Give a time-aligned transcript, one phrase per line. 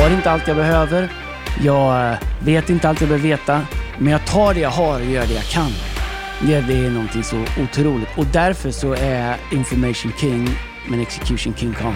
[0.00, 1.08] har inte allt jag behöver.
[1.64, 3.60] Jag eh, vet inte allt jag behöver veta.
[3.98, 5.70] Men jag tar det jag har och gör det jag kan.
[6.40, 8.08] Det, det är någonting så otroligt.
[8.16, 10.48] Och därför så är information king,
[10.88, 11.94] men execution king Kong.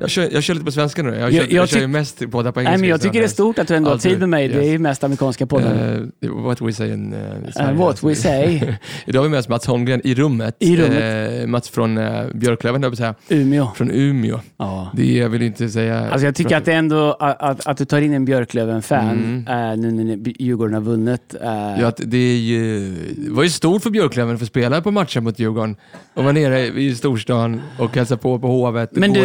[0.00, 1.10] Jag kör, jag kör lite på svenska nu.
[1.16, 2.70] Jag, kör, Jag- jag, kör ju mest poddar på engelska.
[2.70, 4.48] Nej, men jag tycker det är stort att du ändå har tid med mig.
[4.48, 4.72] Det är yes.
[4.72, 6.00] ju mest amerikanska poddar.
[6.22, 7.20] Eh, what we say in uh,
[7.60, 8.60] Uh, what we say.
[9.06, 10.56] Idag har vi med oss Mats Holmgren i rummet.
[10.58, 11.40] I rummet.
[11.40, 13.14] Eh, Mats från uh, Björklöven, jag säga.
[13.28, 13.68] Umeå.
[13.74, 14.40] Från Umeå.
[14.56, 14.90] Ja.
[14.94, 16.10] Det vill inte säga...
[16.10, 19.44] Alltså jag tycker att det är ändå att, att, att du tar in en Björklöven-fan
[19.46, 19.80] Mm.
[19.80, 21.34] nu när Djurgården har vunnit.
[21.40, 25.24] Ja, det, är ju, det var ju stort för Björklöven att få spela på matchen
[25.24, 25.76] mot Djurgården.
[26.14, 29.20] Och var nere i storstan och hälsade på på Hovet, Men du,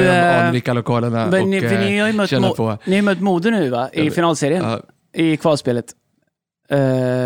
[0.71, 2.47] i de eh, anrika lokalerna men och ni, för ni har ju eh, mött, känna
[2.47, 2.77] Mo, på...
[2.85, 3.89] ni har mött Modo nu va?
[3.93, 4.63] I finalserien?
[4.63, 4.81] Ja,
[5.13, 5.85] I kvalspelet.
[6.69, 6.77] Eh,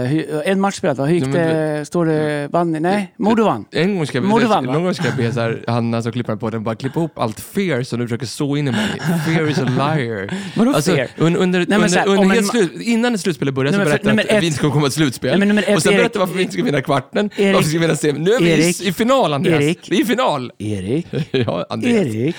[0.10, 1.06] hur, en match spelat va?
[1.06, 1.86] Hur gick men det?
[1.86, 2.48] Står det...
[2.52, 2.80] Vann ni?
[2.80, 3.66] Nej, Modo vann.
[3.72, 4.74] en gång ska Modo vann, va?
[4.74, 7.20] någon gång ska jag be så här, Hanna som klipper på den bara klippa ihop
[7.20, 8.88] allt fear som du försöker så in i mig.
[9.26, 10.30] Fear is a liar.
[10.56, 13.86] Vadå Alltså, un, under, men under, här, under slut, innan ett slutspel börjar så Nej,
[13.86, 15.40] berättar nummer att vi inte kommer komma till slutspel.
[15.40, 17.80] Nej, ett, och sen berättar varför vi inte ska vinna kvarten, Erik- varför vi ska
[17.80, 18.24] vinna semin.
[18.24, 19.62] Nu är vi Erik- i, i final Andreas.
[19.62, 20.52] Erik- Vi är i final.
[20.58, 21.08] Erik.
[21.32, 22.06] Ja, Andreas.
[22.16, 22.36] Erik.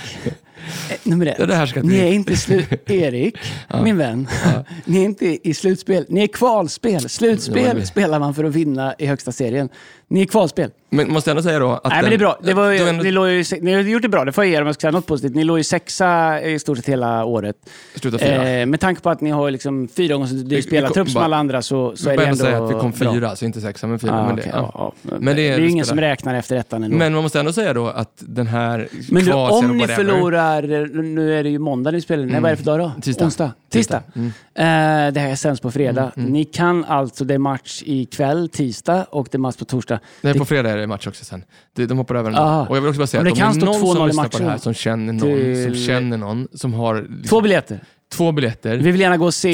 [0.91, 1.37] Eh, Nummer ett.
[1.39, 2.69] Ja, det här ska ni är inte slut...
[2.91, 3.37] Erik,
[3.83, 4.29] min vän.
[4.85, 6.07] Ni är inte i slutspel.
[6.09, 7.09] Ni är kvalspel.
[7.09, 9.69] Slutspel Ja, spelar man för att vinna i högsta serien.
[10.09, 10.71] Ni är kvalspel.
[10.91, 11.85] Men måste jag ändå säga då att...
[11.85, 12.39] Nej, men det är bra.
[12.43, 14.51] Det var, ju, ändå ni, låg ju, ni har gjort det bra, det får jag
[14.51, 15.35] ge er om jag ska säga något positivt.
[15.35, 17.57] Ni låg ju sexa i stort sett hela året.
[17.95, 18.49] slutat fyra.
[18.51, 21.37] Eh, med tanke på att ni har liksom fyra gånger så dyr spelartrupp som alla
[21.37, 23.13] andra så, så är det ändå säga att vi kom bra.
[23.13, 24.13] fyra, så inte sexa, men fyra.
[24.21, 24.71] Ah, men det, ja.
[24.75, 24.93] ja.
[25.03, 25.11] Ja.
[25.21, 26.97] Men det det är- är ju ingen som räknar efter ettan ändå.
[26.97, 30.63] Men man måste ändå säga då att den här Men du, om ni förlorar,
[31.03, 32.93] nu är det ju måndag ni spelar, nej vad är det för dag då?
[33.03, 33.25] Tisdag.
[33.25, 33.53] Onsdag?
[33.71, 34.03] Tisdag.
[34.15, 34.27] Mm.
[34.55, 36.13] Eh, det här sänds på fredag.
[36.15, 39.99] Ni kan alltså, det är match ikväll, tisdag, och det är match på torsdag.
[40.21, 41.45] Nej, på fredag är det match också sen.
[41.75, 42.39] Det, de hoppar över den.
[42.41, 42.67] Aha.
[42.69, 44.29] Och jag vill också bara säga att det om det är någon 2-0 som lyssnar
[44.29, 47.81] på det här som känner någon, Till- som känner någon, som har liksom Två biljetter.
[48.13, 49.51] Två biljetter, Vi vill gärna gå och se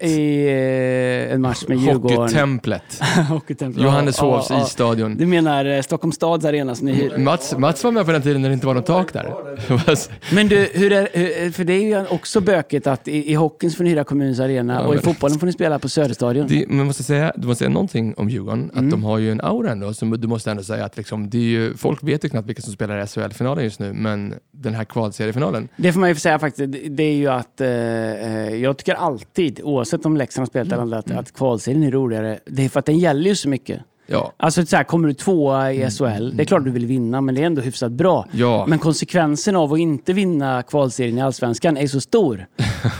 [0.00, 0.46] i
[1.28, 2.16] eh, en match med Djurgården.
[2.18, 3.82] Hockeytemplet, Hockeytempel.
[3.82, 4.66] Johanneshovs Ja, ja, ja.
[4.66, 5.16] isstadion.
[5.16, 7.18] Du menar eh, Stockholms stads arena som ni hyr?
[7.18, 9.34] Mats, Mats var med på den tiden när det inte var något tak där.
[10.34, 13.76] Men du, hur är, för det är ju också bökigt att i, i hockeyn så
[13.76, 16.46] får ni hyra kommunens arena Ja, och i fotbollen får ni spela på Söderstadion.
[16.48, 18.84] Det, men måste säga, du måste säga någonting om Djurgården, Mm.
[18.84, 19.94] att de har ju en aura ändå.
[19.94, 22.62] Som du måste ändå säga att liksom, det är ju, folk vet ju knappt vilka
[22.62, 26.38] som spelar i SHL-finalen just nu, men den här kvalseriefinalen, Det får man ju säga
[26.38, 27.68] faktiskt, det- är ju att eh,
[28.60, 32.38] jag tycker alltid, oavsett om Leksand har spelat eller andra, att, att kvalserien är roligare.
[32.44, 33.80] Det är för att den gäller ju så mycket.
[34.06, 34.32] Ja.
[34.36, 37.34] Alltså så här, kommer du tvåa i SHL, det är klart du vill vinna, men
[37.34, 38.26] det är ändå hyfsat bra.
[38.32, 38.64] Ja.
[38.68, 42.46] Men konsekvensen av att inte vinna kvalserien i Allsvenskan är så stor.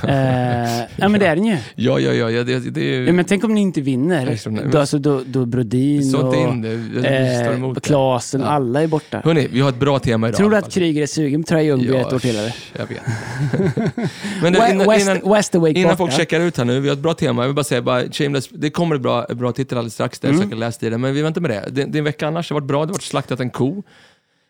[0.09, 1.57] eh, ja men det är den ju.
[1.75, 3.13] Ja, ja, ja, ja det, det är ju...
[3.13, 4.27] men tänk om ni inte vinner.
[4.27, 6.69] Extra- nej, men- Då, alltså, då, då Brodin Så och in det.
[6.69, 7.81] Jag eh, det.
[7.81, 8.47] Klasen, Ja.
[8.47, 9.21] alla är borta.
[9.25, 10.37] Hörni, vi har ett bra tema idag.
[10.39, 10.73] Tror du att fall.
[10.73, 12.57] Kryger är sugen på Trae Ljungby ett år till eller?
[12.79, 13.01] Jag vet.
[14.43, 17.03] Men du, innan, West, innan, Westerwake innan folk checkar ut här nu, vi har ett
[17.03, 17.43] bra tema.
[17.43, 20.29] Jag vill bara säga, bara, Shameless, det kommer ett bra, bra titel alldeles strax, där
[20.29, 20.43] jag Mm.
[20.49, 21.01] försöker läsa i det.
[21.03, 21.69] Men vi väntar med det.
[21.71, 21.85] det.
[21.85, 23.83] Din vecka annars har varit bra, det har varit slaktat en ko.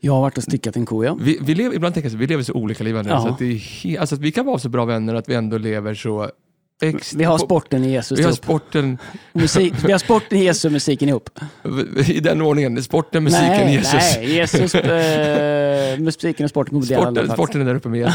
[0.01, 1.17] Jag har varit och styckat en ko ja.
[1.21, 3.29] Vi, vi lever, ibland tänker jag så, vi lever så olika liv Andreas, Ja.
[3.29, 5.35] så att det är he, alltså att vi kan vara så bra vänner att vi
[5.35, 6.31] ändå lever så...
[7.15, 8.99] Vi har sporten i Jesus Vi har sporten,
[9.33, 11.31] Musik, vi har sporten i Jesus och musiken ihop.
[12.09, 12.83] i den ordningen.
[12.83, 13.93] Sporten, musiken, nej, Jesus.
[13.93, 18.15] Nej, Jesus, eh, musiken och sporten kommer Sporten, sporten är där uppe med Jesus.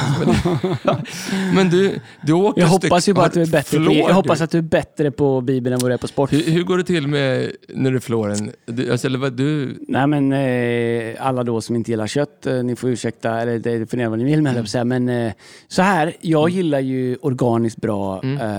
[0.83, 0.95] Men,
[1.55, 4.41] men du, du åker Jag hoppas ju bara att du är bättre på, jag hoppas
[4.41, 6.33] att du är bättre på Bibeln än vad du är på sport.
[6.33, 8.51] Hur, hur går det till med när du flår en?
[8.65, 12.75] Du, alltså, vad, du, Nej men eh, alla då som inte gillar kött, eh, ni
[12.75, 14.87] får ursäkta, eller det får ni göra vad ni vill med mm.
[14.87, 15.33] men eh,
[15.67, 18.50] så här, jag gillar ju organiskt bra eh,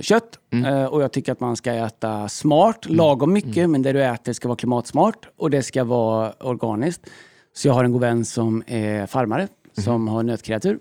[0.00, 4.04] kött eh, och jag tycker att man ska äta smart, lagom mycket, men det du
[4.04, 7.10] äter ska vara klimatsmart och det ska vara organiskt.
[7.54, 10.78] Så jag har en god vän som är farmare, som har nötkreatur.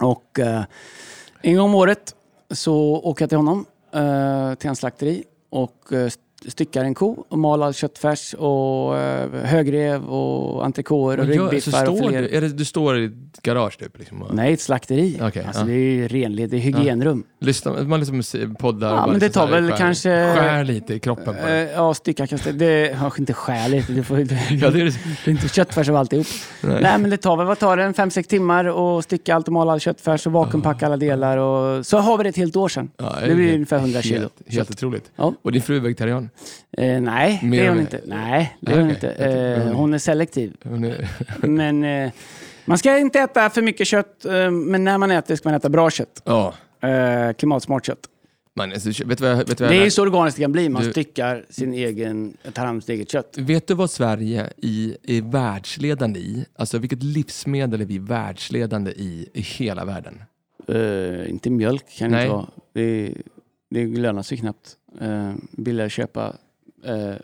[0.00, 0.62] Och eh,
[1.42, 2.14] en gång om året
[2.50, 6.10] så åker jag till honom, eh, till hans slakteri och eh,
[6.46, 11.96] styckar en ko och mal all köttfärs och eh, högrev och entrecôter och ryggbiffar står
[12.02, 12.22] filéer.
[12.22, 13.98] du, är det, du står i ett garage typ?
[13.98, 15.18] Liksom, Nej, ett slakteri.
[15.22, 15.66] Okej, alltså, ja.
[15.66, 17.24] Det är ju renligt, det är hygienrum.
[17.40, 18.22] lyssnar, man liksom
[18.58, 21.40] poddar Ja, och men det liksom tar väl skär, kanske- Skär lite i kroppen på
[21.40, 21.72] Eh, det.
[21.74, 22.52] ja, stycka kanske.
[22.52, 23.86] Det har inte skäligt.
[23.94, 24.84] Det, får, det, Ja, det är,
[25.24, 26.26] det är inte köttfärs av alltihop.
[26.62, 26.82] Nej.
[26.82, 26.98] Nej.
[26.98, 29.52] men det tar väl, vad tar det, en fem sex timmar och stycka allt och
[29.52, 31.36] mala all köttfärs och vakuumpacka alla delar.
[31.38, 32.90] Och, så har vi det ett helt år sedan.
[32.96, 34.20] ja, det blir helt- ungefär 100 kilo.
[34.20, 35.10] Helt, helt otroligt.
[35.16, 35.32] Ja.
[35.42, 36.27] Och din fru är vegetarian?
[36.78, 38.00] Eh, nej, Mer det är hon inte.
[38.06, 38.94] Nej, det är hon okej.
[38.94, 39.24] inte.
[39.24, 40.56] Eh, hon är selektiv.
[40.64, 41.08] Hon är,
[41.46, 42.10] Men eh,
[42.64, 45.68] man ska inte äta för mycket kött, eh, men när man äter ska man äta
[45.68, 46.22] bra kött.
[46.24, 46.54] ja.
[46.82, 48.00] Eh, klimatsmart kött.
[48.56, 50.52] Man, alltså, vet du vad, vet du vad Det är ju så organiskt det kan
[50.52, 50.68] bli.
[50.68, 53.34] Man Du- styckar sin egen, tar hand om sitt eget kött.
[53.38, 56.44] Vet du vad Sverige i, är världsledande i?
[56.58, 60.22] Alltså vilket livsmedel är vi världsledande i i hela världen?
[60.68, 62.46] Eh, inte mjölk kan det inte vara.
[63.70, 64.76] Det, lönar sig knappt.
[65.02, 66.26] Uh, billigare köpa
[66.88, 67.14] uh,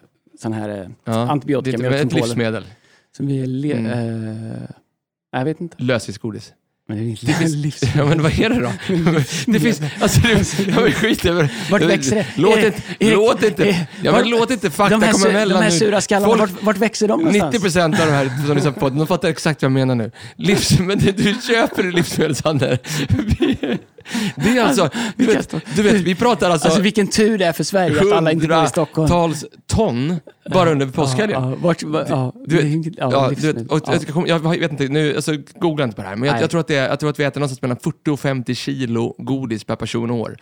[0.41, 2.65] sån här uh, Ja, antibiotika, det är ett, livsmedel.
[3.17, 3.47] som vi...
[3.47, 4.53] Le- Mm.
[4.53, 4.59] eh,
[5.33, 5.77] jag vet inte.
[5.83, 6.53] Lösviktsgodis.
[6.89, 7.99] Men det är inte Det finns, livsmedel.
[7.99, 8.73] ja, men vad är det då?
[9.53, 12.27] det finns, alltså det, ja, men skit över Vart växer det?
[12.37, 15.29] Låt Erik, inte, Erik, låt inte, Erik, ja, vart- men låt inte fakta här, komma
[15.29, 17.53] emellan de här sura skallarna, Folk- vart, vart växer de någonstans?
[17.55, 20.11] 90 procent av de här som lyssnar på de fattar exakt vad jag menar nu.
[20.37, 22.79] Livs, men det, du köper i livsmedelshandel.
[24.37, 27.53] Det är alltså, du vet, du vet vi pratar alltså, Alltså vilken tur det är
[27.53, 29.11] för Sverige att alla inte bor i Stockholm.
[29.11, 30.21] hundratals ton
[30.53, 31.57] bara under påskhelgen.
[34.27, 36.69] Jag, vet inte, nu, alltså, googla inte på det här, men jag, jag, tror att
[36.69, 40.11] det jag tror att vi äter någonstans mellan 40 och 50 kilo godis per person
[40.11, 40.37] och år.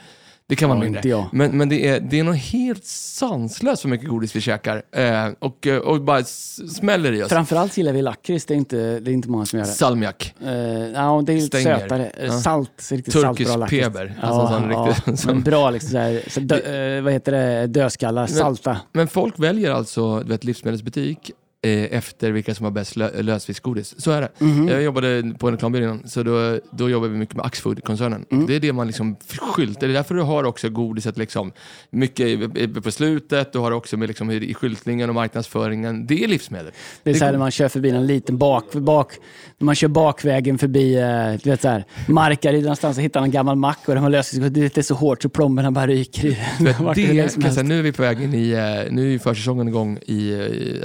[0.53, 0.99] Det kan vara Ja, mindre.
[0.99, 1.29] inte jag.
[1.33, 4.83] Men, men det, är, det är nog helt sanslöst för mycket godis vi käkar.
[4.97, 7.29] Eh, och, eh, och bara smäller i oss.
[7.29, 9.73] Framförallt gillar vi lakrits, det är inte, det är inte många som gör det.
[9.73, 10.35] Salmiak.
[10.45, 11.79] Uh, ja, det är lite Stänger.
[11.79, 12.07] sötare.
[12.07, 12.33] Eh, Ja.
[12.41, 14.15] Salt, riktigt Turkisk salt bra peber.
[14.23, 18.27] Alltså sån riktigt- men som- bra liksom såhär, så dö, eh, vad heter det, dödskallar,
[18.27, 18.77] salta.
[18.93, 21.35] Men folk väljer alltså du vet, livsmedelsbutik eh,
[21.65, 23.95] efter vilka som har bäst lö- lösviktsgodis.
[23.99, 24.29] Så är det.
[24.39, 24.69] Mhm.
[24.69, 28.25] Jag jobbade på en reklambyrå innan, så då, då jobbade vi mycket med Axfood-koncernen.
[28.31, 28.47] Mm.
[28.47, 29.87] Det är det man liksom skyltar.
[29.87, 31.53] Det är därför du har också godiset liksom,
[31.91, 32.39] mycket
[32.83, 33.53] på slutet.
[33.53, 36.07] Du har också med liksom, i skyltningen och marknadsföringen.
[36.07, 36.73] Det är livsmedel.
[37.03, 39.13] Det är Det såhär går- när man kör förbi en liten bak, bak
[39.59, 43.57] när man kör bakvägen förbi, eh, du vet såhär, Markaryd någonstans och hittar en gammal
[43.57, 46.39] mack och de har löst det det är så hårt så plomberna bara ryker i
[46.59, 47.63] Du vet, det, säga, helst.
[47.65, 50.31] nu är vi på väg in i, eh, nu är försäsongen igång i,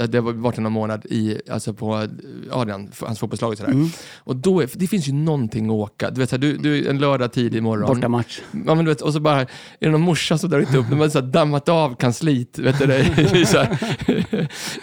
[0.08, 2.06] det har varit någon månad i, alltså på
[2.50, 3.72] Adrian, hans fotbollslag och sådär.
[3.72, 3.88] Mm.
[4.16, 6.10] Och då det finns ju någonting att åka.
[6.10, 7.94] Du vet, så här, du, du, en lördag tidig morgon.
[7.94, 8.40] Bortamatch.
[8.66, 9.46] Ja, men du vet, och så bara, är
[9.78, 12.78] det någon morsa som drar inte upp, de har så här dammat av kansliet, vet
[12.78, 13.78] du det, i, så här,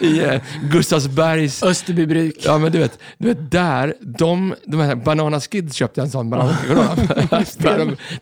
[0.00, 2.34] i eh, Gustavsbergs Österbybruk.
[2.44, 6.10] Ja men du vet, du vet där, de, de här Banana Skids köpte jag en
[6.10, 6.26] sån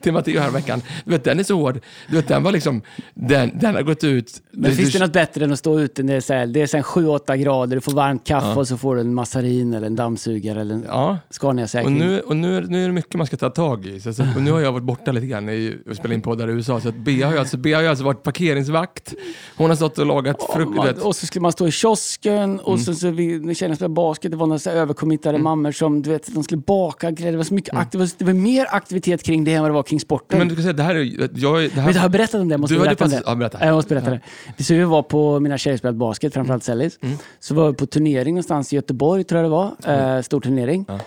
[0.01, 0.83] till Matteo här veckan.
[1.05, 1.81] Du vet den är så hård.
[2.09, 2.83] Du vet den var liksom,
[3.15, 4.43] den, den har gått ut.
[4.51, 6.33] Men du, finns det du, något bättre än att stå ute när det är, så
[6.33, 8.57] här, det är så här 7-8 grader, du får varmt kaffe Ja.
[8.57, 11.99] och så får du en massarin eller en dammsugare eller en Ja, och Scania-säkring.
[11.99, 14.01] nu, och nu, är- nu är det mycket man ska ta tag i.
[14.01, 16.49] Så, så, och nu har jag varit borta lite grann i, och spelat in poddar
[16.49, 16.81] i USA.
[16.81, 19.15] Så att Bea har ju alltså, Bea har alltså varit parkeringsvakt.
[19.57, 20.37] Hon har stått och lagat
[20.77, 20.99] Man, vet.
[20.99, 22.85] och så skulle man stå i kiosken och Mm.
[22.85, 26.35] så, så vi, när tjejerna spelade basket, det var några överkommittade mammor som du vet,
[26.35, 27.33] de skulle baka grejer.
[27.33, 29.71] Det var så mycket akt- det, var, det var mer aktivitet kring det än vad
[29.71, 30.37] det var kring sporten.
[30.37, 30.39] Mm.
[30.39, 32.41] Men du kan säga, det här är jag, det här, Vet du, har jag berättat
[32.41, 32.53] om det?
[32.53, 33.23] Jag måste Du berätta om det.
[33.27, 33.59] ja, berätta.
[33.61, 34.11] Ja, Jag måste berätta
[34.57, 34.65] det.
[34.65, 36.99] Så vi var på, mina tjejer spelade basket, framförallt Sellis.
[37.03, 37.17] Mm.
[37.45, 40.17] Så var vi på turnering någonstans i Göteborg, tror jag det var.
[40.17, 40.85] Eh, stor turnering.
[40.89, 41.01] Ja.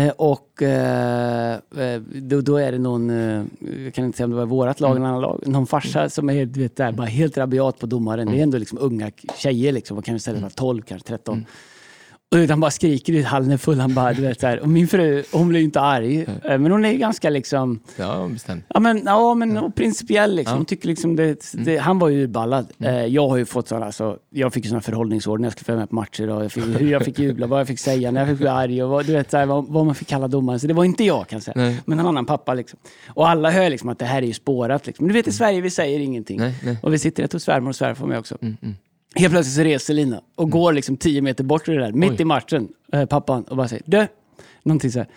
[0.00, 3.44] Eh, och eh, eh, då, då är det någon, eh,
[3.84, 6.30] jag kan inte säga om det var vårat lag eller annan lag, någon farsa som
[6.30, 8.26] är du vet, där, bara helt rabiat på domaren.
[8.30, 11.46] Det är ändå liksom unga tjejer, liksom, vad kan vi säga, 12, kanske 13.
[12.34, 13.80] Och han bara skriker ut, hallen full.
[13.80, 14.60] Han bara, du vet, så här.
[14.60, 18.28] Och min fru, hon blir ju inte arg, eh, men hon är ganska liksom, Ja,
[18.32, 18.64] bestämt.
[18.68, 20.52] Ja men, ja, men och principiell liksom.
[20.52, 20.56] Ja.
[20.56, 22.66] Hon tycker liksom det, det, han var ju urballad.
[22.78, 25.80] Eh, jag har ju fått sådana, alltså, jag fick sådana förhållningsord när jag skulle följa
[25.80, 26.30] med på matcher.
[26.30, 28.48] Och jag fick, hur jag fick jubla, vad jag fick säga, när jag fick bli
[28.48, 30.60] arg och vad, du vet, så här, vad, vad man fick kalla domaren.
[30.60, 31.54] Så det var inte jag kan jag säga.
[31.56, 31.80] Nej.
[31.84, 32.78] Men en annan pappa liksom.
[33.08, 34.86] Och alla hör liksom att det här är ju spårat.
[34.86, 35.04] Liksom.
[35.04, 36.38] Men du vet i Sverige, vi säger ingenting.
[36.38, 36.78] Nej, nej.
[36.82, 38.38] Och vi sitter rätt hos svärmor och svärfar med också.
[38.40, 38.74] Mm, mm.
[39.14, 42.10] Helt plötsligt så reser Lina och går liksom tio meter bort ur det där, mitt
[42.10, 42.22] Oj.
[42.22, 44.06] i matchen, eh, pappan, och bara säger du,
[44.62, 45.08] någonting så här.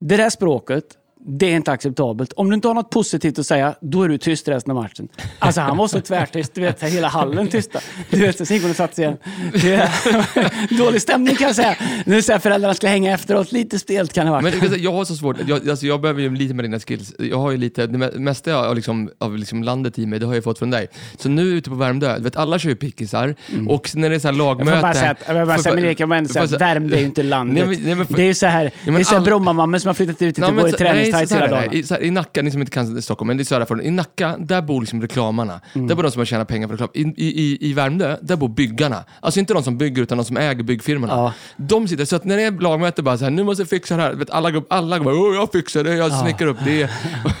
[0.00, 0.84] Det där språket,
[1.26, 2.32] det är inte acceptabelt.
[2.32, 5.08] Om du inte har något positivt att säga, då är du tyst resten av matchen.
[5.38, 7.80] Alltså han var så tvärtyst, du vet, hela hallen tysta.
[8.10, 9.16] Du vet, så gick hon och satte sig igen.
[9.54, 11.76] Är dålig stämning kan jag säga.
[12.06, 15.04] Nu säger föräldrarna skulle hänga efteråt, lite stelt kan det ha Men jag, jag har
[15.04, 17.14] så svårt, jag, alltså jag behöver ju lite med dina skills.
[17.18, 20.26] Jag har ju lite, det me- mesta av, liksom, av liksom landet i mig, det
[20.26, 20.88] har jag fått från dig.
[21.18, 23.34] Så nu ute på Värmdö, du vet alla kör ju pickisar
[23.68, 24.70] och när det är så här lagmöte...
[24.70, 24.74] Mm.
[24.74, 27.06] Jag får bara säga jag vill bara säga, men Erik, jag säga Värmdö är ju
[27.06, 27.66] inte landet.
[27.68, 29.16] Nej, men- nej, men för- det är ju så här, men det är så här
[29.18, 30.76] all- Brommamammor som har flyttat ut och går i så-
[31.12, 31.72] här hela dagen.
[31.72, 33.80] I, här, I Nacka, ni som inte kan Stockholm, men det är förorten.
[33.86, 35.60] I Nacka, där bor liksom reklamarna.
[35.74, 36.88] Där bor de som har tjänat pengar på reklam.
[36.94, 39.04] I, i, i- Värmdö, där bor byggarna.
[39.20, 41.12] Alltså inte de som bygger, utan de som äger byggfirmorna.
[41.12, 41.32] Ja.
[41.56, 43.96] De sitter, så att när det är lagmöte, bara så här, nu måste jag fixa
[43.96, 44.12] det här.
[44.12, 46.90] Vet, alla går, alla går bara, "Åh, jag fixar det, jag snickrar upp det.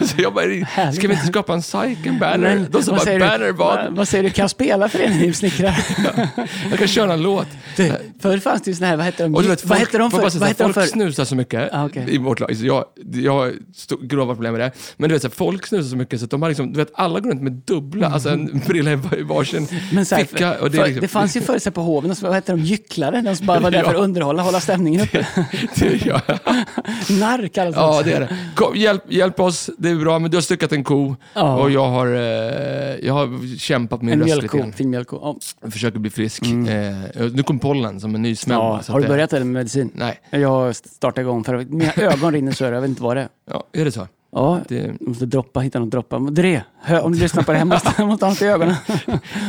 [0.00, 2.38] så jag bara, ska vi inte skapa en Syken banner?
[2.38, 3.84] Men, de som vad bara, säger banner du, vad?
[3.84, 5.76] vad, vad säger du, kan jag spela för en hivsnickrare?
[6.70, 7.46] Jag kan köra en låt.
[7.76, 9.34] Du, Förr fanns det ju såna här, vad hette de?
[9.34, 10.18] Och du vet, vad folk, hette de för?
[10.38, 10.92] Vad hette de folk för?
[10.92, 12.06] snusar så mycket Ah, okej.
[12.08, 12.52] i vårt lag.
[12.52, 13.52] Jag, jag,
[14.00, 14.72] grova problem med det.
[14.96, 16.76] Men du vet, så här, folk snusar så mycket så att de har liksom, du
[16.76, 20.24] vet, alla går runt med dubbla, alltså en brilla i var- varsin Men så här,
[20.24, 20.58] ficka.
[20.60, 23.36] Och det, för, liksom, det fanns ju här på hoven, vad heter de, gycklare, de
[23.36, 24.02] som bara var där för att Ja.
[24.02, 25.26] underhålla, hålla stämningen uppe.
[25.76, 26.20] det, ja,
[27.10, 28.36] Narr kallas det ja, det är det.
[28.54, 31.56] Kom, hjälp, hjälp oss, det är bra, men du har styckat en ko Ja.
[31.62, 32.20] och jag har, eh,
[33.06, 34.72] jag har kämpat med En min röst lite grann.
[34.72, 35.18] fin mjölkko.
[35.22, 35.36] Ja.
[35.62, 36.42] Jag försöker bli frisk.
[36.46, 38.56] Eh, nu kom pollen som en ny smäll.
[38.58, 39.90] Ja, har du det- börjat med medicin?
[39.94, 43.28] Nej, Jag startar igång för mina ögon rinner så jag vet inte vad det är
[43.50, 44.08] ja, är det så?
[44.32, 46.18] Ja, Det, måste droppa, hitta något droppa.
[46.18, 46.62] Dre,
[47.02, 48.74] om du lyssnar på det här måste måste ha något i ögonen.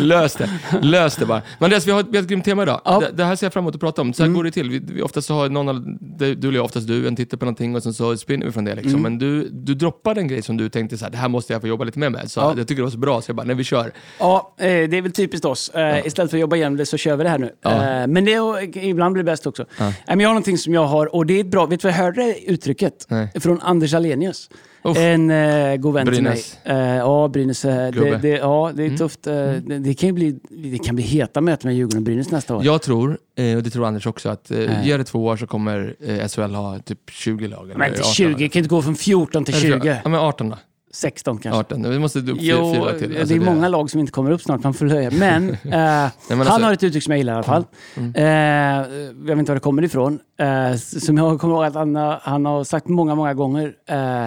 [0.01, 0.49] lös det,
[0.81, 1.41] lös det bara.
[1.59, 2.81] Men Andreas, vi har ett, vi har ett grymt tema idag.
[2.85, 2.91] Ja.
[2.97, 3.03] Mm.
[3.11, 4.13] Det, det här ser jag fram emot att prata om.
[4.13, 4.69] Så här går det till.
[4.69, 7.83] Vi, vi oftast har någon du eller jag, oftast du, en tittar på någonting och
[7.83, 8.75] sen så spinner vi från det.
[8.75, 8.91] Liksom.
[8.91, 9.01] Mm.
[9.01, 11.61] Men du, du droppade en grej som du tänkte så här, det här måste jag
[11.61, 12.31] få jobba lite mer med.
[12.31, 12.53] Så Ja.
[12.57, 13.91] jag tycker det var så bra, så jag bara, nej vi kör.
[14.19, 15.69] Ja, eh, det är väl typiskt oss.
[15.69, 17.51] Eh, Istället för att jobba igenom det så kör vi det här nu.
[17.61, 17.71] Ja.
[18.01, 18.31] Eh, Men det
[18.75, 19.65] ibland blir det bäst också.
[19.77, 19.93] Ja.
[20.07, 21.65] Men jag har någonting som jag har, och det är bra.
[21.65, 23.05] Vet du vad jag hörde uttrycket?
[23.09, 23.31] Nej.
[23.39, 24.49] Från Anders Alenius.
[24.83, 24.97] Uff.
[24.97, 26.51] En eh, god vän Brynäs.
[26.63, 26.81] till mig.
[26.81, 27.65] Eh, ja, Brynäs.
[27.65, 28.07] eh, Det.
[28.07, 28.21] Mm.
[28.21, 29.27] det, ja, det är tufft.
[29.27, 32.55] Eh, det, det, kan bli, det kan bli heta möten med Djurgården och Brynäs nästa
[32.55, 32.65] år.
[32.65, 34.69] Jag tror, eh, och det tror Anders också, att eh, Nej.
[34.83, 37.65] ge det två år så kommer eh, SHL ha typ 20 lag.
[37.65, 38.39] eller Men inte 18 20, lag.
[38.39, 39.99] det kan inte gå från 14 till Eller 20.
[40.03, 40.57] Ja, men 18 då.
[40.93, 41.59] 16 kanske.
[41.59, 41.89] 18.
[41.89, 43.13] Vi måste upp Jo, fyra till.
[43.13, 45.11] det Alltså, är många lag som inte kommer upp snart, man får löja.
[45.11, 45.79] Men, eh, men
[46.29, 47.65] han alltså- har ett uttryck som jag gillar i alla fall.
[47.97, 48.15] Mm.
[48.15, 48.87] Eh,
[49.27, 50.19] jag vet inte var det kommer ifrån.
[50.39, 53.73] Eh, som jag kommer ihåg att han, har- han har sagt många, många gånger.
[53.89, 54.25] Eh,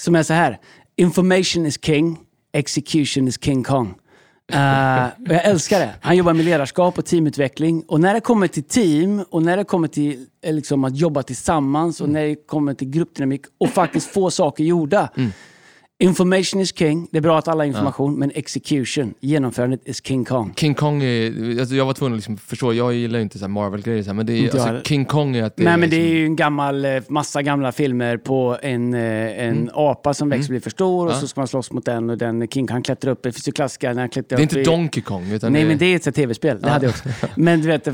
[0.00, 0.58] som är så här.
[0.96, 2.18] Information is king,
[2.52, 3.94] execution is king Kong.
[4.52, 4.58] Uh,
[5.18, 5.94] jag älskar det.
[6.00, 7.84] Han jobbar med ledarskap och teamutveckling.
[7.88, 11.22] Och när det kommer till team och när det kommer till eh, liksom, att jobba
[11.22, 15.08] tillsammans och när det kommer till gruppdynamik och faktiskt få saker gjorda.
[15.16, 15.30] Mm.
[16.02, 17.08] Information is king.
[17.10, 20.52] Det är bra att alla har information, men execution, genomförandet is king Kong.
[20.56, 24.12] King Kong är, alltså jag var tvungen att liksom förstå, jag gillar ju inte Marvel-grejer,
[24.12, 24.82] men det är, alltså, heller.
[24.84, 26.90] King Kong är att det Nej, är men det är liksom- ju en gammal, eh,
[27.08, 29.00] massa gamla filmer på en, eh,
[29.46, 31.14] en apa som växer och blir för stor och Mm.
[31.14, 31.20] Ja.
[31.20, 33.22] så ska man slåss mot den och den King kan klättra upp.
[33.22, 34.64] Det finns ju klassiska när han klättrar Det är upp inte i...
[34.64, 36.60] Donkey Kong, utan Nej, det, men det är ett tv-spel.
[36.60, 37.08] Det hade jag också.
[37.36, 37.88] Men du vet,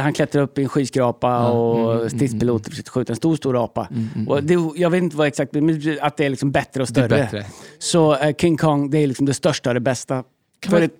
[0.00, 3.88] han klättrar upp i en skyskrapa och stridspiloter försöker skjuta en stor, stor apa.
[4.28, 7.00] Och det, jag vet inte vad exakt, men att det är liksom bättre och det
[7.00, 7.44] är större.
[7.78, 10.24] Så eh, King Kong, det är liksom det största och det bästa.
[10.64, 10.94] För man- ett,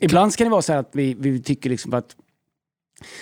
[0.00, 2.16] ibland ska det vara så här att vi, vi tycker liksom att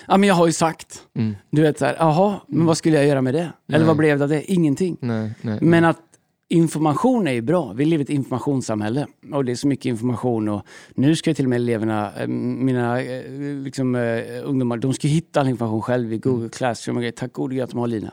[0.08, 1.02] Ja, men jag har ju sagt.
[1.14, 1.36] Mm.
[1.50, 3.52] Du vet jaha, men vad skulle jag göra med det?
[3.68, 3.86] Eller Nej.
[3.86, 4.52] vad blev det av det?
[4.52, 4.96] Ingenting.
[5.00, 5.58] Nej, nej.
[5.62, 6.00] Men att
[6.48, 7.72] information är ju bra.
[7.72, 10.62] Vi lever i ett informationssamhälle och det är så mycket information och
[10.94, 13.22] nu ska till och med eleverna, eh, mina eh,
[13.62, 17.12] liksom, eh, ungdomar, de ska hitta all information själv i Google Classroom och grejer.
[17.12, 18.12] Tack gode gud att de har Lina.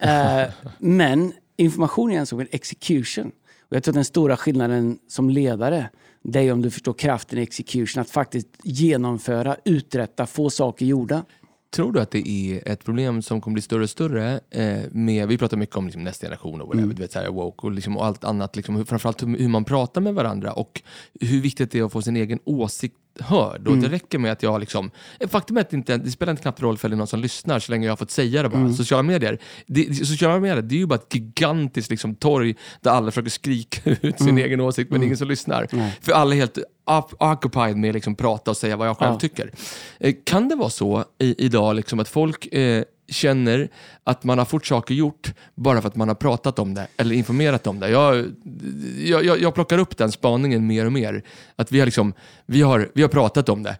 [0.00, 3.32] Eh, men information är en sak, execution.
[3.68, 5.90] Och jag tror att den stora skillnaden som ledare,
[6.22, 11.24] det är om du förstår kraften i execution, att faktiskt genomföra, uträtta, få saker gjorda.
[11.70, 14.40] Tror du att det är ett problem som kommer bli större och större?
[14.50, 16.96] Eh, med, vi pratar mycket om liksom, nästa generation och, whatever, Mm.
[16.96, 18.56] du vet, så här, woke och, liksom, och allt annat.
[18.56, 20.82] Liksom, framförallt hur man pratar med varandra och
[21.20, 23.66] hur viktigt det är att få sin egen åsikt hörd.
[23.66, 23.80] Och Mm.
[23.82, 24.60] Det räcker med att jag...
[24.60, 24.90] Liksom,
[25.28, 27.72] faktum är att det, inte, det spelar inte knappt roll för någon som lyssnar så
[27.72, 28.58] länge jag har fått säga det bara.
[28.60, 28.72] Mm.
[28.74, 33.10] Sociala medier, det, sociala medier det är ju bara ett gigantiskt liksom, torg där alla
[33.10, 35.66] försöker skrika ut sin egen åsikt men ingen som lyssnar.
[35.72, 35.90] Mm.
[36.00, 39.12] För alla är helt up, occupied med att liksom prata och säga vad jag själv
[39.12, 39.18] Ja.
[39.20, 39.50] tycker.
[40.00, 43.68] Eh, Kan det vara så i, idag liksom att folk eh, känner
[44.04, 47.14] att man har fått saker gjort bara för att man har pratat om det eller
[47.14, 47.88] informerat om det?
[47.88, 48.24] Jag,
[48.98, 51.22] jag, jag, plockar upp den spaningen mer och mer.
[51.56, 52.12] Att vi har, liksom,
[52.46, 53.76] vi har, vi har pratat om det.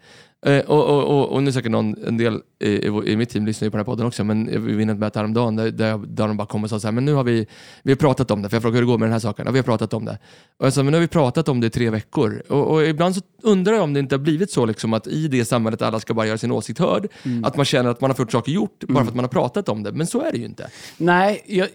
[0.47, 3.67] Eh, och, och, och, och nu säkert någon, en del i, i, mitt team lyssnar
[3.67, 5.89] ju på den här podden också, men vi var inne ett möte häromdagen där, där,
[5.89, 7.47] jag- där de bara kom och sa så här, men nu har vi,
[7.83, 9.47] vi har pratat om det, för jag frågade hur det går med den här saken.
[9.47, 10.19] Ja, vi har pratat om det.
[10.59, 12.43] Och jag sa, men nu har vi pratat om det i tre veckor.
[12.49, 15.29] Och, och ibland så undrar jag om det inte har blivit så liksom, att i
[15.29, 17.09] det samhället alla ska bara göra sin åsikt hörd,
[17.45, 19.69] att man känner att man har fått saker gjort bara för att man har pratat
[19.69, 19.93] om det.
[19.93, 20.71] Men så är det ju inte.
[20.97, 21.69] Nej, jag,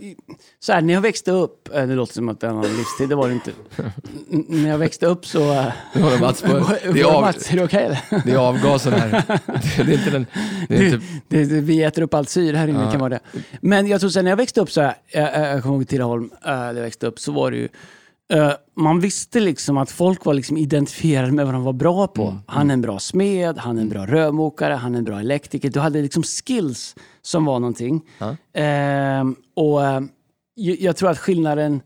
[0.60, 2.78] så här, när jag växte upp, eh, det låter som att det är en annan
[2.78, 3.52] livstid, det var det inte.
[4.32, 5.40] N- när jag växte upp så...
[5.96, 6.48] Nu håller Mats på,
[6.94, 9.10] det, är Var av, det det är avgasen här.
[9.78, 10.26] Det, det är inte den...
[10.78, 12.92] Det inte, Det, det, vi äter upp allt syre här inne, Ja.
[12.92, 13.20] kan vara det.
[13.62, 15.88] Men jag tror sen när jag växte upp så här, jag, jag, jag kommer ihåg
[15.88, 17.68] Tidaholm, där jag växte upp, så var det ju,
[18.34, 22.28] eh, man visste liksom att folk var liksom identifierade med vad de var bra på.
[22.28, 25.20] Mm, Han är en bra smed, han är en bra rörmokare, han är en bra
[25.20, 25.70] elektriker.
[25.70, 28.02] Du hade liksom skills som var någonting.
[28.20, 28.36] Ja.
[28.54, 30.02] Ehm, och eh,
[30.56, 31.82] jag, tror att skillnaden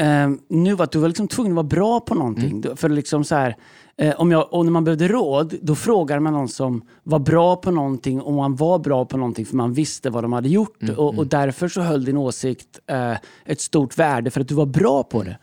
[0.00, 2.62] ehm, nu var att du var liksom tvungen att vara bra på någonting.
[2.64, 2.76] Mm.
[2.76, 3.56] För liksom så här,
[3.96, 7.56] eh, om jag, och när man behövde råd, då frågade man någon som var bra
[7.56, 10.82] på någonting och man var bra på någonting för man visste vad de hade gjort.
[10.82, 13.12] Mm, och, och därför så höll din åsikt eh,
[13.44, 15.38] ett stort värde för att du var bra på Mm, det.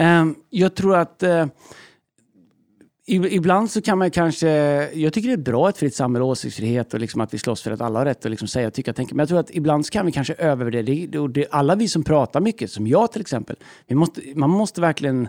[0.00, 1.46] Ehm, jag tror att eh,
[3.06, 4.48] ibland så kan man kanske...
[4.94, 7.62] Jag tycker det är bra ett fritt samhälle och åsiktsfrihet och liksom att vi slåss
[7.62, 9.14] för att alla har rätt att liksom säga, tycka, tänka.
[9.14, 11.18] Men jag tror att ibland så kan vi kanske övervärdera det.
[11.18, 11.30] och.
[11.50, 13.56] Alla vi som pratar mycket, som jag till exempel,
[13.88, 15.28] måste, man måste verkligen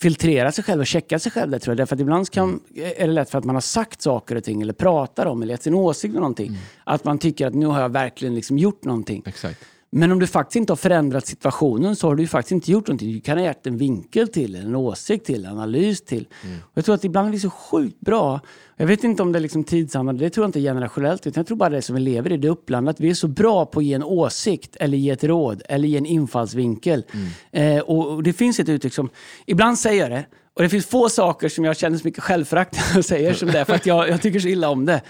[0.00, 1.78] filtrera sig själv och checka sig själv där, tror jag.
[1.78, 4.62] Därför att ibland kan, är det lätt för att man har sagt saker och ting
[4.62, 6.58] eller pratar om eller gett sin åsikt om någonting.
[6.84, 9.22] Att man tycker att nu har jag verkligen liksom gjort någonting.
[9.26, 9.64] Exakt.
[9.96, 13.12] Men om du faktiskt inte har förändrat situationen så har du faktiskt inte gjort någonting.
[13.12, 16.28] Du kan ha gett en vinkel till, en åsikt till, en analys till.
[16.60, 18.40] Och jag tror att ibland är vi så sjukt bra.
[18.76, 21.26] Jag vet inte om det är liksom tidsanvändande, det tror jag inte är generationellt.
[21.26, 23.00] Utan jag tror bara det är som vi lever i, det upplandet.
[23.00, 25.96] Vi är så bra på att ge en åsikt, eller ge ett råd, eller ge
[25.96, 27.04] en infallsvinkel.
[27.52, 29.10] Eh, och, det finns ett uttryck som,
[29.46, 30.24] ibland säger jag det,
[30.54, 33.48] och det finns få saker som jag känner så mycket självförakt när jag säger som
[33.48, 35.00] det, för att jag, jag tycker så illa om det.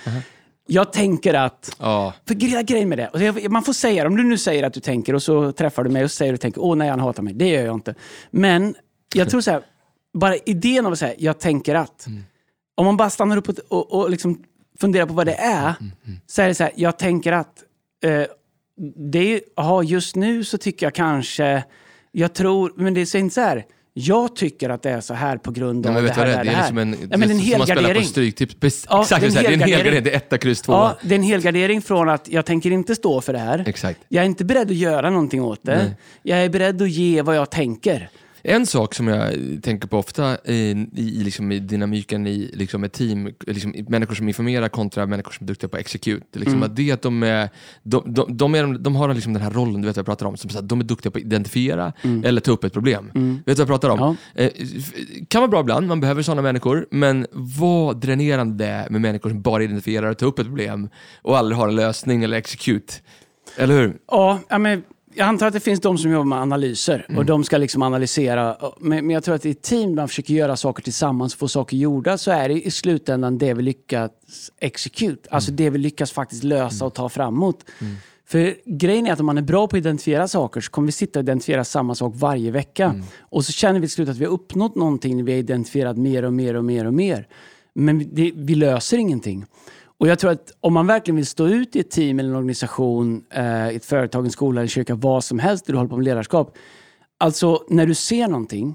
[0.66, 1.76] Jag tänker att...
[1.78, 2.12] Ja.
[2.28, 4.06] För gre- grejen med det, och man får säga.
[4.06, 6.38] Om du nu säger att du tänker och så träffar du mig och säger du
[6.38, 7.34] tänker, åh nej han hatar mig.
[7.34, 7.94] Det gör jag inte.
[8.30, 8.74] Men
[9.14, 9.62] jag tror så här,
[10.14, 12.06] bara idén av att säga, jag tänker att.
[12.74, 14.44] Om man bara stannar upp och, och, och liksom
[14.80, 15.74] funderar på vad det är,
[16.26, 17.62] så är det så här, jag tänker att.
[18.04, 18.26] Eh,
[19.12, 21.64] det är, aha, just nu så tycker jag kanske,
[22.12, 23.64] jag tror, men det är inte så här,
[23.96, 26.20] jag tycker att det är så här på grund Ja, av men det vet du
[26.20, 26.44] här, vad det är?
[26.44, 28.04] det, Det är liksom en, ja, men en på helgardering.
[28.04, 28.86] stryktips.
[28.90, 30.04] Ja, Exakt, det är en det är en helgardering.
[30.04, 30.72] Det är etta, kryss, två.
[30.72, 33.64] Ja, det är en helgardering från att jag tänker inte stå för det här.
[33.66, 34.00] Exakt.
[34.08, 35.76] Jag är inte beredd att göra någonting åt det.
[35.76, 35.96] Nej.
[36.22, 38.08] Jag är beredd att ge vad jag tänker.
[38.46, 42.92] En sak som jag tänker på ofta i, i, liksom, i dynamiken i liksom, ett
[42.92, 46.38] team, liksom, människor som informerar kontra människor som är duktiga på execute.
[46.38, 47.48] Liksom, att det att de, är,
[47.82, 50.26] de, de, de, är, de har liksom den här rollen, du vet vad jag pratar
[50.26, 51.92] om, som så att de är duktiga på att identifiera
[52.24, 53.10] eller ta upp ett problem.
[53.14, 54.16] Vet du vad jag pratar om?
[54.34, 54.42] Ja.
[54.42, 54.50] Eh,
[55.28, 59.62] kan vara bra ibland, man behöver sådana människor, men vad dränerande med människor som bara
[59.62, 60.88] identifierar och tar upp ett problem
[61.22, 62.94] och aldrig har en lösning eller execute.
[63.56, 63.96] Eller hur?
[64.10, 64.82] Ja, ja, men
[65.14, 67.18] jag antar att det finns de som jobbar med analyser Mm.
[67.18, 68.56] och de ska liksom analysera.
[68.80, 72.18] Men, men jag tror att i team man försöker göra saker tillsammans få saker gjorda
[72.18, 74.10] så är det i slutändan det vi lyckas
[74.60, 75.28] execute.
[75.30, 75.56] Alltså Mm.
[75.56, 77.64] det vi lyckas faktiskt lösa och ta framåt.
[78.26, 80.92] För grejen är att om man är bra på att identifiera saker så kommer vi
[80.92, 82.84] sitta och identifiera samma sak varje vecka.
[82.84, 83.02] Mm.
[83.20, 85.96] Och så känner vi till slut att vi har uppnått någonting när vi har identifierat
[85.96, 87.28] mer och mer och mer och mer.
[87.74, 89.44] Men det, vi löser ingenting.
[90.04, 92.36] Och jag tror att om man verkligen vill stå ut i ett team eller en
[92.36, 95.96] organisation, eh, ett företag, en skola, en kyrka, vad som helst där du håller på
[95.96, 96.56] med ledarskap.
[97.18, 98.74] Alltså när du ser någonting,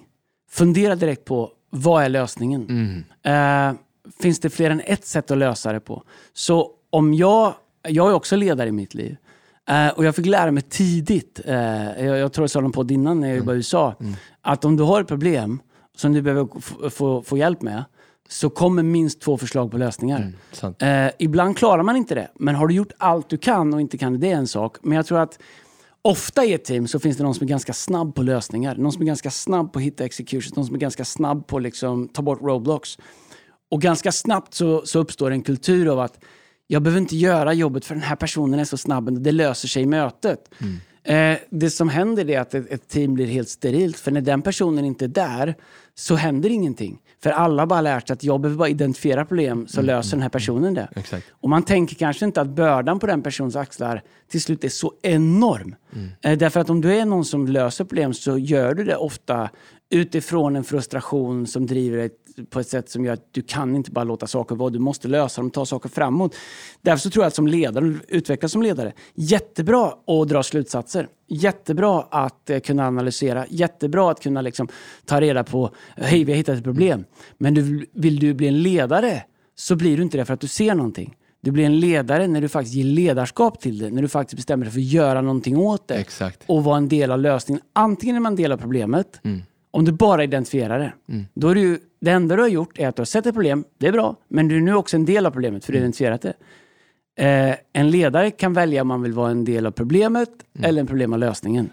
[0.51, 3.05] fundera direkt på vad är lösningen?
[3.23, 3.73] Eh,
[4.21, 6.03] finns det fler än ett sätt att lösa det på?
[6.33, 7.53] Så om jag,
[7.87, 9.17] jag är också ledare i mitt liv.
[9.69, 12.85] Eh, och jag fick lära mig tidigt, eh, jag, jag tror jag sa det på
[12.89, 13.95] innan när jag jobbade i USA,
[14.41, 15.61] att om du har ett problem
[15.95, 17.83] som du behöver få, få, få hjälp med,
[18.31, 20.33] så kommer minst två förslag på lösningar.
[20.51, 20.81] Sant.
[20.81, 23.97] Eh, ibland klarar man inte det, men har du gjort allt du kan och inte
[23.97, 24.77] kan det är en sak.
[24.81, 25.39] Men jag tror att
[26.01, 28.75] ofta i ett team så finns det någon som är ganska snabb på lösningar.
[28.75, 31.57] Någon som är ganska snabb på att hitta executions, någon som är ganska snabb på
[31.57, 32.97] att liksom ta bort roadblocks.
[33.71, 36.19] Och ganska snabbt så, så uppstår en kultur av att
[36.67, 39.83] jag behöver inte göra jobbet för den här personen är så snabb, det löser sig
[39.83, 40.49] i mötet.
[41.03, 44.41] Eh, det som händer är att ett, ett team blir helt sterilt, för när den
[44.41, 45.55] personen inte är där
[45.95, 46.99] så händer ingenting.
[47.23, 50.21] För alla har bara lärt sig att jag behöver bara identifiera problem så löser den
[50.21, 50.87] här personen det.
[50.95, 51.27] Exakt.
[51.31, 54.93] Och man tänker kanske inte att bördan på den personens axlar till slut är så
[55.01, 55.75] enorm.
[56.21, 59.49] Eh, därför att om du är någon som löser problem så gör du det ofta
[59.89, 62.09] utifrån en frustration som driver dig
[62.49, 64.69] på ett sätt som gör att du kan inte bara låta saker vara.
[64.69, 66.35] Du måste lösa dem, ta saker framåt.
[66.81, 71.07] Därför så tror jag att som ledare, utvecklas som ledare, jättebra att dra slutsatser.
[71.27, 73.45] Jättebra att eh, kunna analysera.
[73.49, 74.67] Jättebra att kunna liksom,
[75.05, 77.05] ta reda på, hej vi har hittat ett problem.
[77.37, 79.23] Men du, vill du bli en ledare
[79.55, 81.15] så blir du inte det för att du ser någonting.
[81.41, 83.89] Du blir en ledare när du faktiskt ger ledarskap till det.
[83.89, 85.95] När du faktiskt bestämmer dig för att göra någonting åt det.
[85.95, 86.43] Exakt.
[86.47, 87.63] Och vara en del av lösningen.
[87.73, 89.21] Antingen är man del av problemet,
[89.71, 90.93] om du bara identifierar det.
[91.33, 93.33] Då är det, ju, det enda du har gjort är att du har sett ett
[93.33, 94.15] problem, det är bra.
[94.27, 96.33] Men du är nu också en del av problemet för du har identifierat det.
[97.19, 100.29] Eh, en ledare kan välja om man vill vara en del av problemet
[100.61, 101.69] eller en problem av lösningen.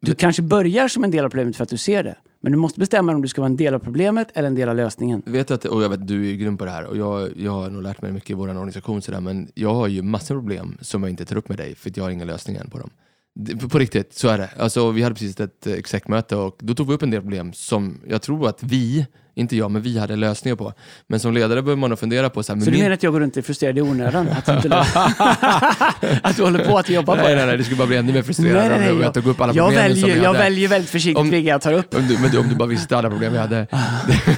[0.00, 2.16] Du kanske börjar som en del av problemet för att du ser det.
[2.40, 4.68] Men du måste bestämma om du ska vara en del av problemet eller en del
[4.68, 5.22] av lösningen.
[5.26, 7.70] Vet att, och jag vet du är grym på det här och jag, jag har
[7.70, 10.78] nog lärt mig mycket i vår organisation sådär, men jag har ju massor av problem
[10.80, 12.90] som jag inte tar upp med dig för att jag har inga lösningar på dem.
[13.60, 14.50] På, på riktigt, så är det.
[14.58, 18.00] Alltså, vi hade precis ett exekmöte och då tog vi upp en del problem som
[18.06, 19.06] jag tror att vi,
[19.38, 20.72] inte jag, men vi hade lösningar på.
[21.06, 22.94] Men som ledare behöver man nog fundera på så här, men Så du min- menar
[22.94, 24.28] att jag går runt och är frustrerad i onödan?
[24.28, 24.76] Att du, inte
[26.22, 27.36] att du håller på att jobba på Nej, det?
[27.36, 29.26] nej, nej, det skulle bara bli ännu mer frustrerande Nej, nej, om nej, jag tog
[29.26, 30.38] upp alla jag, problemen väljer, jag hade.
[30.38, 31.94] väljer väldigt försiktigt Om- vilka jag tar upp.
[31.94, 33.66] Om du, men du, om du bara visste alla problem jag hade.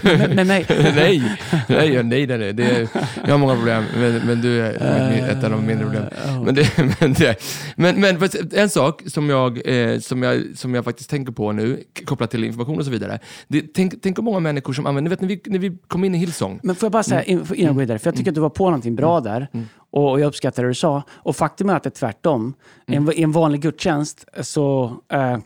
[0.34, 0.66] Med mig.
[0.68, 1.22] nej,
[1.68, 2.52] nej, nej, nej, nej.
[2.52, 2.88] Det är,
[3.24, 6.04] jag har många problem, men, men du är ett av de mindre problem.
[6.44, 7.42] Men, det, men, det,
[7.76, 9.60] men, men en sak som jag,
[9.92, 13.18] eh, som, jag, som jag faktiskt tänker på nu, kopplat till information och så vidare.
[13.48, 16.14] Det, tänk, tänk om många människor som använder, vet när vi, när vi kom in
[16.14, 16.60] i Hillsong.
[16.62, 18.40] Men får jag bara säga in- innan jag går vidare, för jag tycker att du
[18.40, 19.48] var på någonting bra där.
[19.92, 21.02] Och och jag uppskattar det du sa.
[21.10, 22.54] Och faktum är att det är tvärtom.
[22.86, 24.96] I en, I en vanlig gudstjänst så...
[25.12, 25.38] Eh,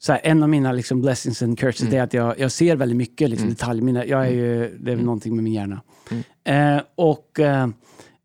[0.00, 2.96] så här, en av mina liksom, blessings and curses är att jag, jag ser väldigt
[2.96, 4.04] mycket liksom, detaljminne.
[4.04, 5.80] Jag är ju, det är väl någonting med min hjärna.
[6.44, 7.68] Eh, och eh,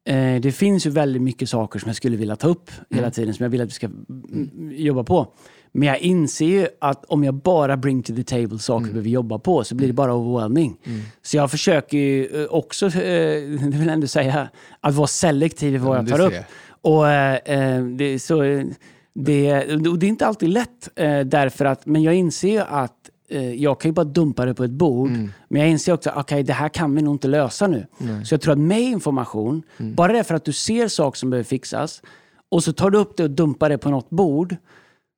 [0.06, 3.34] eh, det finns ju väldigt mycket saker som jag skulle vilja ta upp hela tiden,
[3.34, 5.28] som jag vill att vi ska mm, jobba på.
[5.76, 9.10] Men jag inser ju att om jag bara bring to the table saker vi behöver
[9.10, 10.78] jobba på så blir det bara overwhelming.
[11.22, 15.76] Så jag försöker ju eh, också, eh, det vill jag ändå säga, att vara selektiv
[15.76, 16.34] i vad Ja, jag tar upp.
[16.82, 18.42] Och, eh, eh, det, så,
[19.14, 22.94] det, och det är inte alltid lätt, eh, därför att, men jag inser ju att
[23.56, 25.10] jag kan ju bara dumpa det på ett bord.
[25.10, 25.32] Mm.
[25.48, 27.86] Men jag inser också att okay, det här kan vi nog inte lösa nu.
[28.26, 29.96] Så jag tror att med information, Mm.
[29.96, 32.02] bara det för att du ser saker som behöver fixas
[32.50, 34.56] och så tar du upp det och dumpar det på något bord.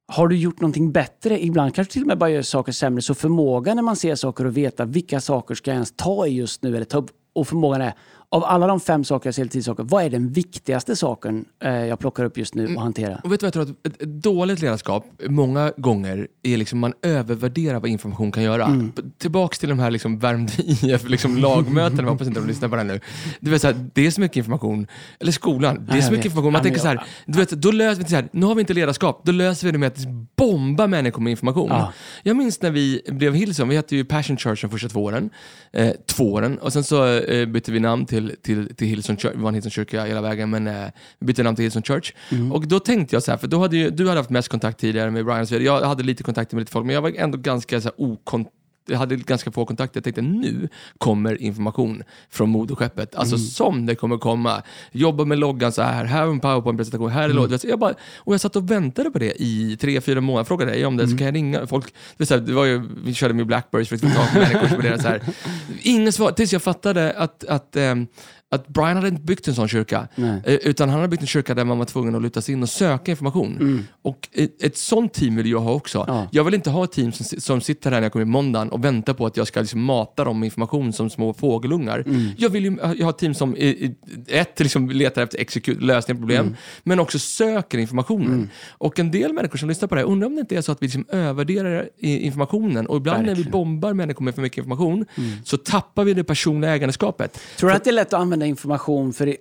[0.08, 1.44] Har du gjort någonting bättre?
[1.44, 3.02] Ibland kanske till och med bara gör saker sämre.
[3.02, 6.34] Så förmågan när man ser saker och veta vilka saker ska jag ens ta i
[6.34, 7.10] just nu eller ta upp.
[7.34, 7.94] Och förmågan är,
[8.36, 11.72] av alla de fem saker jag ser, tio saker, vad är den viktigaste saken eh,
[11.72, 13.22] jag plockar upp just nu och hanterar?
[13.24, 13.76] Och vet du vad jag tror?
[13.84, 18.66] Att ett, dåligt ledarskap många gånger är liksom man övervärderar vad information kan göra.
[18.66, 18.94] Mm.
[19.18, 22.76] Tillbaks till de här liksom Värmdö IF liksom lagmötena, jag hoppas inte de lyssnar på
[22.76, 23.00] det här nu.
[23.40, 24.88] Du vet, så här, det är så mycket information,
[25.20, 26.54] eller skolan, det är så mycket information.
[26.54, 28.74] Man tänker så här, du vet, då löser vi så här, nu har vi inte
[28.74, 31.70] ledarskap, då löser vi det med att bomba människor med information.
[31.70, 31.94] Ja.
[32.24, 35.30] Jag minns när vi blev Hillsong, vi hette ju Passion Church de första två åren,
[35.74, 39.36] eh, två åren, och sen så eh, bytte vi namn till, till, till Hillsong Church,
[39.36, 40.86] vi var en Hillsong kyrka hela vägen, men eh,
[41.20, 42.14] vi bytte namn till Hillsong Church.
[42.54, 44.80] Och då tänkte jag så här, för då hade ju, du hade haft mest kontakt
[44.80, 47.38] tidigare med Brian, så jag hade lite kontakt med lite folk, men jag var ändå
[47.38, 48.52] ganska så här, okont
[48.86, 49.98] jag hade ganska få kontakter.
[49.98, 53.16] Jag tänkte nu kommer information från moderskeppet.
[53.16, 54.64] Alltså som det kommer komma.
[54.92, 57.38] Jobba med loggan så här, här är en powerpoint-presentation, här är mm.
[57.38, 57.60] lådan.
[57.64, 60.46] Jag bara, och jag satt och väntade på det i tre, fyra månader.
[60.46, 61.94] Frågade dig om det, så kan jag ringa folk.
[62.18, 64.68] Det, här, det var ju, vi körde med Blackberries för att få tag på människor
[64.68, 65.22] som värderar så här.
[65.82, 68.08] Ingen svar, tills jag fattade att, att ehm,
[68.56, 70.08] att Brian hade inte byggt en sån kyrka.
[70.16, 70.42] Nej.
[70.46, 72.64] Eh, Utan han hade byggt en kyrka där man var tvungen att luta sig in
[72.64, 73.88] och söka information.
[74.02, 76.04] Och ett, ett sånt team vill jag ha också.
[76.08, 76.28] Ja.
[76.32, 78.70] Jag vill inte ha ett team som, som sitter här när jag kommer i måndagen
[78.70, 82.04] och väntar på att jag ska liksom mata dem med information som små fågelungar.
[82.38, 83.96] Jag vill ju jag har ett team som i- i-
[84.28, 88.50] ett, liksom letar efter execute, lösning på problem, men också söker informationen.
[88.72, 90.72] Och en del människor som lyssnar på det här, undrar om det inte är så
[90.72, 92.88] att vi liksom övervärderar informationen.
[92.88, 93.52] Och ibland när vi Verkligen.
[93.52, 95.06] bombar människor med för mycket information,
[95.44, 97.40] så tappar vi det personliga ägandeskapet.
[97.58, 99.26] Tror du att det är lätt att använda information för...
[99.26, 99.38] det-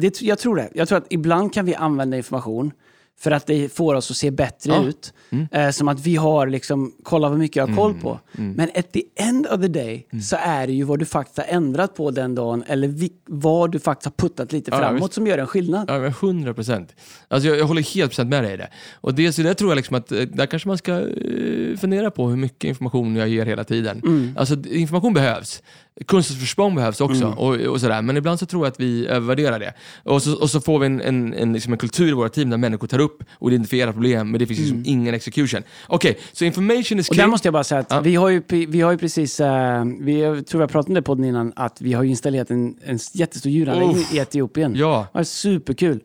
[0.00, 0.68] Det, jag tror det.
[0.74, 2.72] Jag tror att ibland kan vi använda information
[3.18, 4.84] för att det får oss att se bättre Ja.
[4.84, 5.12] ut.
[5.52, 8.20] Eh, som att vi har liksom, kolla vad mycket jag har koll på.
[8.32, 11.44] Men at the end of the day så är det ju vad du faktiskt har
[11.48, 15.12] ändrat på den dagen eller vi, vad du faktiskt har puttat lite Ja, framåt visst.
[15.12, 15.90] som gör en skillnad.
[15.90, 16.94] Ja, men 100 procent.
[17.28, 18.68] Alltså jag, jag håller helt procent med dig i det.
[18.94, 22.10] Och det, så där tror jag liksom att eh, där kanske man ska eh, fundera
[22.10, 24.34] på hur mycket information jag ger hela tiden.
[24.38, 25.62] Alltså d- information behövs.
[26.06, 27.26] Kunskapsförsprång behövs också.
[27.26, 28.02] Och, och sådär.
[28.02, 29.74] Men ibland så tror jag att vi övervärderar det.
[30.02, 32.50] Och så, och så får vi en, en, en, liksom en kultur i våra team
[32.50, 35.62] där människor tar upp och identifierar problem, men det finns liksom ingen execution.
[35.86, 37.22] Okej, så information is Och king.
[37.22, 38.00] där måste jag bara säga att Ja.
[38.00, 41.02] vi, har ju, vi har ju precis, eh, vi, jag tror har pratat om det
[41.02, 44.14] på podden innan, att vi har ju installerat en, en jättestor ljudanläggning Uff.
[44.14, 44.74] i Etiopien.
[44.76, 45.06] Ja.
[45.12, 46.00] Det var superkul.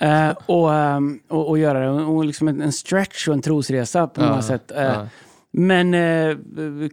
[0.00, 1.90] Eh, och, ehm, och, och göra det.
[2.04, 4.70] Och liksom en, en stretch och en trosresa på Ja, många sätt.
[4.70, 5.06] Eh, ja.
[5.52, 6.36] Men eh,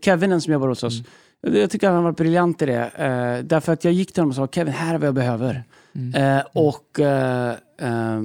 [0.02, 1.02] Kevin, som jobbar hos oss,
[1.42, 2.86] jag tycker han var briljant i det.
[2.96, 5.64] Eh, därför att jag gick till honom och sa, Kevin, här är vad jag behöver.
[6.16, 7.50] Eh, och eh,
[7.82, 8.22] eh,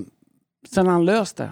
[0.74, 1.50] sen har han löst det.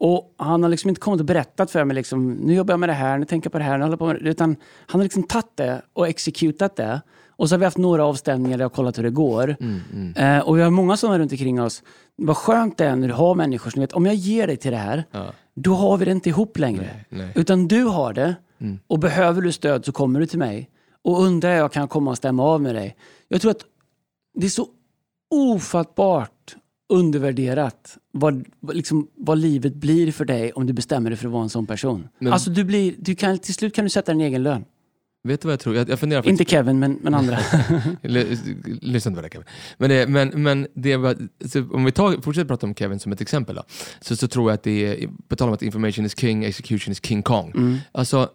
[0.00, 2.88] Och han har liksom inte kommit och berättat för mig, liksom, nu jobbar jag med
[2.88, 4.30] det här, nu tänker jag på det här, nu håller på med det.
[4.30, 7.00] Utan han har liksom tagit det och exekutat det.
[7.28, 9.56] Och så har vi haft några avstämningar där jag har kollat hur det går.
[9.60, 11.82] Mm, Eh, och vi har många sådana runt omkring oss.
[12.16, 14.70] Vad skönt det är när du har människor som vet, om jag ger dig till
[14.70, 15.26] det här, Ja.
[15.54, 16.82] då har vi det inte ihop längre.
[16.82, 17.32] Nej, nej.
[17.34, 18.34] Utan du har det
[18.86, 20.70] och behöver du stöd så kommer du till mig.
[21.04, 22.96] Och undrar jag kan komma och stämma av med dig.
[23.28, 23.64] Jag tror att
[24.34, 24.68] det är så
[25.30, 26.56] ofattbart
[26.92, 31.42] undervärderat vad, liksom, vad livet blir för dig om du bestämmer dig för att vara
[31.42, 32.08] en sån person.
[32.18, 34.64] Men- Alltså du blir, du kan, till slut kan du sätta din egen lön.
[35.22, 35.76] Vet du vad jag tror?
[35.76, 37.38] Jag, jag funderar faktiskt Inte Kevin, men, men andra.
[38.02, 39.46] Lyssna inte på det Kevin.
[39.78, 41.16] Men, det, men, men det var,
[41.72, 43.62] om vi tar, fortsätter prata om Kevin som ett exempel då,
[44.00, 46.92] så, så tror jag att det är, på tal om att information is king, execution
[46.92, 47.52] is king kong.
[47.56, 47.76] Mm.
[47.92, 48.28] Alltså,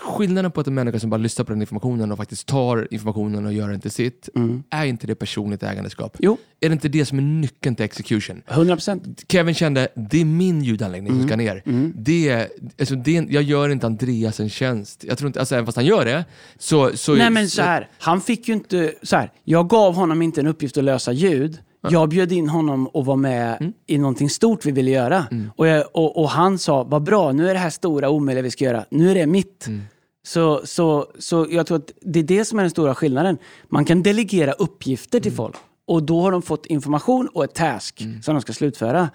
[0.00, 3.46] skillnaden på att en människa som bara lyssnar på den informationen och faktiskt tar informationen
[3.46, 4.62] och gör den till sitt, Mm.
[4.70, 6.16] är inte det personligt ägandeskap?
[6.18, 8.42] Jo, Är det inte det som är nyckeln till execution?
[8.46, 9.24] 100 procent.
[9.28, 11.62] Kevin kände, det är min ljudanläggning som ska ner.
[11.66, 11.92] Mm.
[11.96, 12.48] Det,
[12.80, 15.04] alltså det, jag gör inte Andreas en tjänst.
[15.08, 16.24] Jag tror inte, alltså även fast han gör det,
[16.58, 16.96] så...
[16.96, 20.40] så Nej men så här, han fick ju inte, så här, jag gav honom inte
[20.40, 21.58] en uppgift att lösa ljud.
[21.90, 23.72] Jag bjöd in honom att vara med Mm.
[23.86, 25.26] i någonting stort vi ville göra.
[25.56, 28.50] Och, jag, och, och han sa, vad bra, nu är det här stora omöjliga vi
[28.50, 29.66] ska göra, nu är det mitt.
[29.66, 29.82] Mm.
[30.26, 33.38] Så, så, så jag tror att det är det som är den stora skillnaden.
[33.68, 35.54] Man kan delegera uppgifter till folk
[35.86, 39.10] och då har de fått information och ett task som de ska slutföra.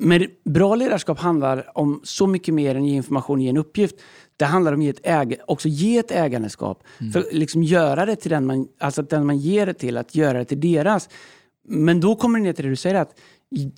[0.00, 3.96] Men bra ledarskap handlar om så mycket mer än ge information ge en uppgift.
[4.36, 6.82] Det handlar om att ge ett äg också ge ett ägandeskap.
[7.12, 10.14] För liksom göra det till den man, alltså att den man ger det till, att
[10.14, 11.08] göra det till deras.
[11.68, 13.14] Men då kommer det ner till det du säger att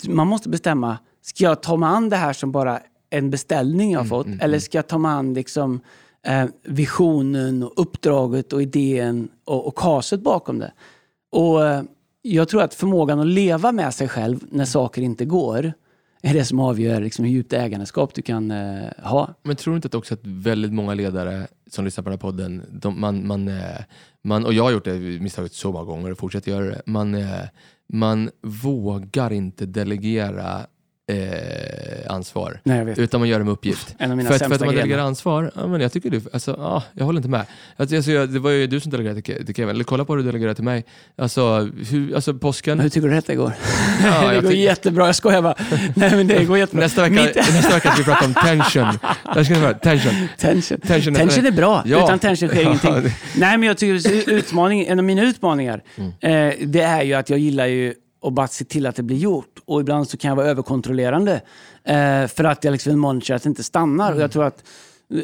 [0.07, 3.99] man måste bestämma, ska jag ta mig an det här som bara en beställning jag
[3.99, 4.27] har fått?
[4.39, 5.81] eller ska jag ta mig an liksom,
[6.25, 10.71] eh, visionen, och uppdraget och idén och, och kaset bakom det?
[11.31, 11.83] Och eh,
[12.21, 15.73] Jag tror att förmågan att leva med sig själv när saker inte går
[16.21, 19.33] är det som avgör liksom, hur djupt ägandeskap du kan eh, ha.
[19.43, 22.21] Men tror du inte att också att väldigt många ledare som lyssnar på den här
[22.21, 23.83] podden, de, man, man, eh,
[24.23, 27.15] man, och jag har gjort det misstaget så många gånger och fortsätter göra det, man,
[27.15, 27.45] eh,
[27.93, 30.67] man vågar inte delegera
[31.09, 32.59] eh, ansvar.
[32.63, 32.93] Nej.
[32.97, 33.95] Utan man gör det med uppgift.
[33.99, 36.21] En av mina för, att, för att man delegerar ansvar, ja, men jag tycker du,
[36.33, 37.45] alltså, ja, jag håller inte med.
[37.77, 40.05] Alltså, alltså, jag, det var ju du som delegerade till Ke- till Kevin, eller kolla
[40.05, 40.85] på hur du delegerade till mig.
[41.17, 43.53] Alltså, hur, alltså påsken, Men hur tycker du detta går?
[44.03, 45.55] Ja, det jag går tycker- jättebra, jag skojar bara.
[45.95, 46.83] Nej men det går jättebra.
[46.83, 48.99] nästa vecka, Mitt- nästa vecka ska vi prata om tension.
[49.33, 50.27] Prata tension.
[50.37, 50.79] Tension.
[50.79, 51.83] Tension Tension, är- bra.
[51.85, 52.03] Ja.
[52.03, 52.93] Utan tension sker ingenting.
[53.37, 56.11] Nej, men jag tycker utmaning, en av mina utmaningar, Mm.
[56.49, 59.17] eh, det är ju att jag gillar ju att bara se till att det blir
[59.17, 59.59] gjort.
[59.65, 61.41] Och ibland så kan jag vara överkontrollerande.
[61.83, 64.07] Eh, för att jag liksom monitora att det inte stannar.
[64.07, 64.17] Mm.
[64.17, 64.63] Och jag tror att
[65.13, 65.19] eh,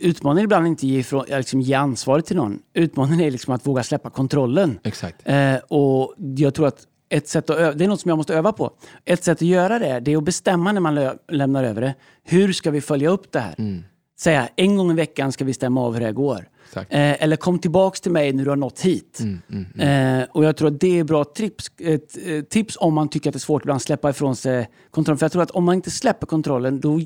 [0.00, 2.58] utmaningen är ibland inte ge, ifrån, liksom ge ansvaret till någon.
[2.74, 4.78] Utmaningen är liksom att våga släppa kontrollen.
[4.84, 5.16] Exakt.
[5.24, 8.34] Eh, och jag tror att ett sätt att öva, det är något som jag måste
[8.34, 8.70] öva på.
[9.04, 11.94] Ett sätt att göra det, det är att bestämma när man lämnar över det.
[12.24, 13.54] Hur ska vi följa upp det här?
[13.58, 13.84] Mm.
[14.20, 16.48] Säga en gång i veckan ska vi stämma av hur det går.
[16.66, 16.92] Exakt.
[16.92, 19.20] Eh, eller kom tillbaks till mig när du har nått hit.
[19.20, 20.20] Mm, mm, mm.
[20.20, 22.00] Eh, och jag tror att det är bra tips, eh,
[22.42, 25.18] tips om man tycker att det är svårt ibland att släppa ifrån sig kontrollen.
[25.18, 27.00] För jag tror att om man inte släpper kontrollen då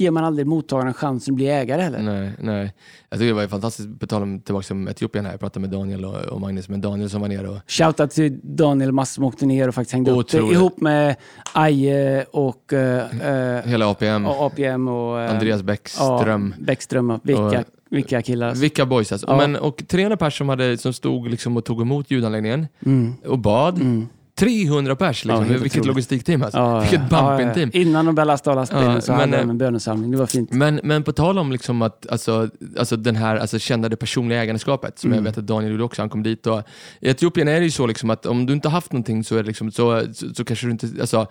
[0.00, 2.02] ger man aldrig mottagaren chansen att bli ägare heller.
[2.02, 2.72] Nej, nej.
[3.10, 5.70] Jag tycker det var fantastiskt, på tal om tillbaka till Etiopien här, jag pratade med
[5.70, 9.24] Daniel och, och Magnus, men Daniel som var nere och Shoutout till Daniel Mass som
[9.24, 11.16] åkte ner och faktiskt hängde upp det ihop med
[11.54, 16.54] Aje och eh, eh, hela APM, och APM och eh, Andreas Bäckström.
[16.58, 17.20] Ja, Bäckström.
[17.22, 17.54] Vilka, Och-
[17.90, 18.54] vilka killar.
[18.54, 19.26] Vilka boys alltså.
[19.26, 19.36] Ja.
[19.36, 23.14] Men, och 300 pers som, hade, som stod liksom och tog emot ljudanläggningen Mm.
[23.26, 23.76] och bad.
[23.80, 24.08] Mm.
[24.40, 25.46] 300 pers liksom.
[25.52, 26.58] Ja, Vilket logistikteam alltså.
[26.58, 27.70] Ja, Vilket bumping-team.
[27.74, 27.80] ja.
[27.80, 30.10] Innan de började lasta av lastbilen Ja, så men, hade de eh, en bönesamling.
[30.10, 30.52] Det var fint.
[30.52, 32.48] Men, men på tal om liksom att, alltså,
[32.78, 35.24] alltså den här alltså, kända det personliga ägandeskapet, som Mm.
[35.24, 36.62] jag vet att Daniel gjorde också, han kom dit och
[37.00, 39.36] i Etiopien är det ju så liksom att om du inte har haft någonting så,
[39.36, 41.26] är det liksom, så, så, så kanske du inte, alltså,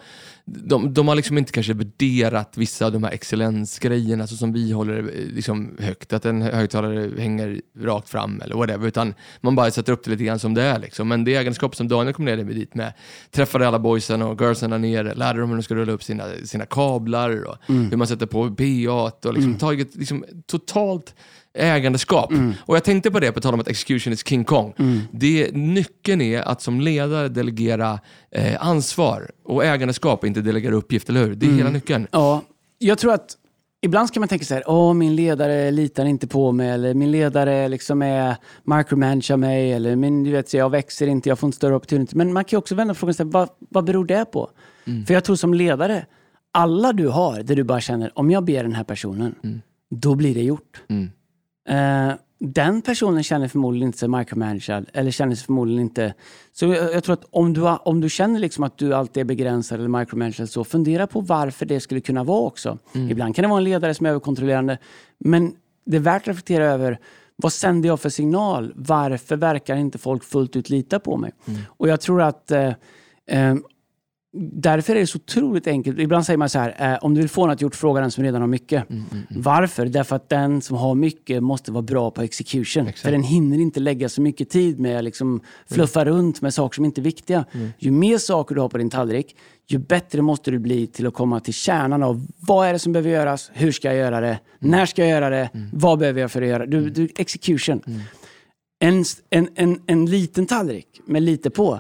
[0.56, 4.72] de, de har liksom inte kanske värderat vissa av de här excellensgrejerna alltså, som vi
[4.72, 9.72] håller eh, liksom, högt, att en högtalare hänger rakt fram eller whatever, utan man bara
[9.72, 10.80] sätter upp det lite grann som det är.
[10.80, 11.08] Liksom.
[11.08, 12.94] Men det ägandeskap som Daniel kom ner med dit med,
[13.32, 16.24] träffade alla boysen och girlsen där nere, lärde dem hur de ska rulla upp sina,
[16.44, 21.16] sina kablar och hur man sätter på PA och liksom tagit liksom, totalt
[21.54, 22.32] ägandeskap.
[22.66, 24.74] Och jag tänkte på det, på tal om att execution is King Kong.
[25.12, 28.00] Det, nyckeln är att som ledare delegera
[28.32, 31.36] eh, ansvar och ägandeskap inte delegera uppgift, eller hur?
[31.36, 32.08] Det är hela nyckeln.
[32.12, 32.42] Ja,
[32.78, 33.36] jag tror att
[33.82, 37.12] ibland ska man tänka så här, åh min ledare litar inte på mig eller min
[37.12, 41.48] ledare liksom är micromanager mig eller min, du vet, så jag växer inte, jag får
[41.48, 42.18] inte större opportunity.
[42.18, 44.50] Men man kan också vända frågan och säga, vad, vad beror det på?
[45.08, 46.06] För jag tror som ledare,
[46.54, 49.36] alla du har där du bara känner, om jag ber den här personen,
[49.96, 50.82] då blir det gjort.
[51.67, 52.10] Mm.
[52.10, 56.13] Eh, den personen känner förmodligen inte sig micromanagad eller känner sig förmodligen inte...
[56.54, 59.26] Så jag, jag tror att om du, om du känner liksom att du alltid är
[59.26, 62.78] begränsad eller micromanagad så fundera på varför det skulle kunna vara också.
[63.10, 64.78] Ibland kan det vara en ledare som är överkontrollerande
[65.17, 65.54] men
[65.86, 67.00] det är värt att reflektera över
[67.36, 68.74] vad sänder jag för signal?
[68.76, 71.32] Varför verkar inte folk fullt ut lita på mig?
[71.67, 72.74] Och jag tror att eh,
[73.28, 73.56] eh,
[74.38, 76.00] Därför är det så otroligt enkelt.
[76.00, 78.24] Ibland säger man så här, eh, om du vill få något gjort, fråga den som
[78.24, 78.84] redan har mycket.
[79.30, 79.86] Varför?
[79.86, 82.88] Därför att den som har mycket måste vara bra på execution.
[82.88, 83.00] Exakt.
[83.00, 86.76] För den hinner inte lägga så mycket tid med att liksom fluffa runt med saker
[86.76, 87.46] som inte är viktiga.
[87.78, 89.36] Ju mer saker du har på din tallrik,
[89.68, 92.94] ju bättre måste du bli till att komma till kärnan av vad är det som
[92.94, 96.32] behöver göras, hur ska jag göra det, när ska jag göra det, vad behöver jag
[96.32, 96.80] för att göra det.
[96.80, 97.82] Du, du, execution.
[98.80, 101.80] En, en, en, en liten tallrik med lite på,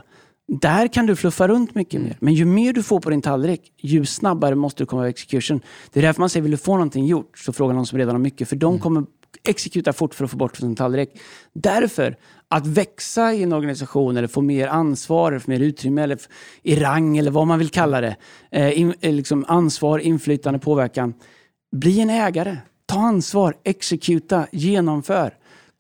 [0.49, 2.17] där kan du fluffa runt mycket mer.
[2.19, 5.61] Men ju mer du får på din tallrik, ju snabbare måste du komma över execution.
[5.93, 8.15] Det är därför man säger, vill du få någonting gjort, så fråga någon som redan
[8.15, 8.49] har mycket.
[8.49, 9.03] För de kommer
[9.43, 11.09] exekuta fort för att få bort från sin tallrik.
[11.53, 12.15] Därför,
[12.47, 16.19] att växa i en organisation eller få mer ansvar, eller få mer utrymme eller
[16.63, 18.15] i rang eller vad man vill kalla det.
[18.51, 21.13] Eh, in, eh, liksom ansvar, inflytande, påverkan.
[21.71, 22.57] Bli en ägare.
[22.85, 25.33] Ta ansvar, exekuta, genomför.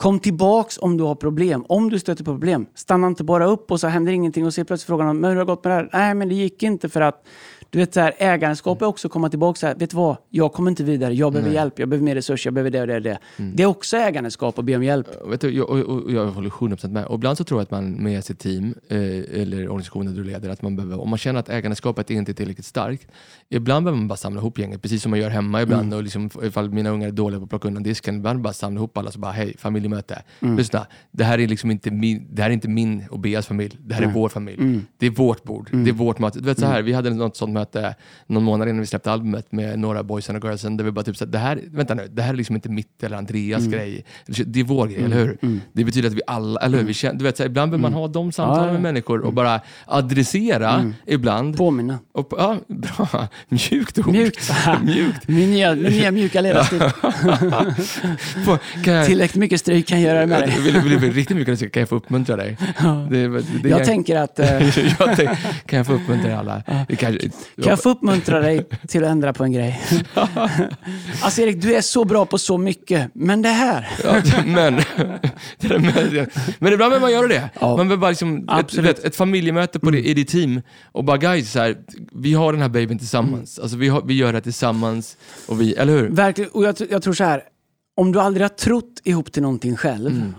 [0.03, 1.65] Kom tillbaks om du har problem.
[1.69, 4.65] Om du stöter på problem, stanna inte bara upp och så händer ingenting och så
[4.65, 5.89] plötsligt frågan om men hur har det gått med det här?
[5.93, 7.27] Nej, men det gick inte för att
[7.71, 10.17] du vet, så här, ägandeskap är också att komma tillbaka så här, vet du vad?
[10.29, 11.55] Jag kommer inte vidare, jag behöver Nej.
[11.57, 13.19] hjälp, jag behöver mer resurser, jag behöver det och det och det.
[13.37, 13.55] Mm.
[13.55, 15.07] Det är också ägandeskap att be om hjälp.
[15.25, 17.05] Vet du, jag, och, jag håller 100% med.
[17.05, 18.97] Och ibland så tror jag att man med sitt team eh,
[19.41, 22.65] eller organisationen du leder, att man behöver, om man känner att ägandeskapet inte är tillräckligt
[22.65, 23.07] starkt,
[23.49, 25.83] ibland behöver man bara samla ihop gänget, precis som man gör hemma ibland.
[25.83, 25.97] Mm.
[25.97, 28.77] Och liksom, ifall mina ungar är dåliga på att plocka undan disken, ibland bara samla
[28.79, 30.21] ihop alla och bara, hej, familjemöte.
[30.39, 30.57] Mm.
[30.57, 33.77] Lyssna, det här är liksom inte min, det här är inte min och Beas familj,
[33.79, 34.15] det här är Nej.
[34.15, 34.57] vår familj.
[34.61, 34.85] Mm.
[34.97, 35.85] Det är vårt bord, Mm.
[35.85, 36.33] det är vårt mat.
[36.33, 37.95] Du vet så här, vi hade något sånt möte
[38.27, 41.17] någon månad innan vi släppte albumet med några boysen och girlsen, där vi bara typ
[41.17, 43.71] så här, det här, vänta nu, det här är liksom inte mitt eller Andreas Mm.
[43.71, 44.05] grej.
[44.25, 45.37] Det är vår grej, eller hur?
[45.41, 45.61] Mm.
[45.73, 46.85] Det betyder att vi alla, eller hur?
[46.85, 48.73] Vi känner, du vet, så här, ibland behöver man ha de samtalen Ja, ja.
[48.73, 50.93] med människor och bara adressera Mm.
[51.05, 51.57] ibland.
[51.57, 51.99] Påminna.
[52.11, 53.27] Och, ja, bra.
[53.49, 54.07] Mjukt ord.
[54.07, 54.51] Mjukt.
[54.83, 55.27] Mjukt.
[55.27, 56.79] Min nya, min nya mjuka ledarstil.
[58.85, 60.55] Jag, Tillräckligt mycket stryk kan göra det med dig.
[60.59, 62.57] vill, vill du bli riktigt mycket så kan jag få uppmuntra dig?
[63.09, 65.29] Det, det, det, Jag tänker att, eh, jag tänk,
[65.65, 66.63] kan jag få uppmuntra alla?
[66.87, 69.81] Det kanske, kan jag få uppmuntra dig till att ändra på en grej?
[71.21, 73.89] Alltså Erik, du är så bra på så mycket, men det här.
[74.03, 74.75] Ja, men,
[75.59, 77.49] det där med, men ibland behöver man göra det.
[77.59, 77.67] Ja.
[77.77, 81.17] Man behöver bara liksom ett, vet, ett familjemöte på det, i ditt team och bara
[81.17, 81.77] guys, så här,
[82.11, 83.59] vi har den här babyn tillsammans.
[83.59, 86.09] Alltså, vi, har, vi gör det tillsammans, och vi, eller hur?
[86.09, 87.43] Verkligen, och jag, jag tror så här,
[87.95, 90.35] om du aldrig har trott ihop till någonting själv, Mm.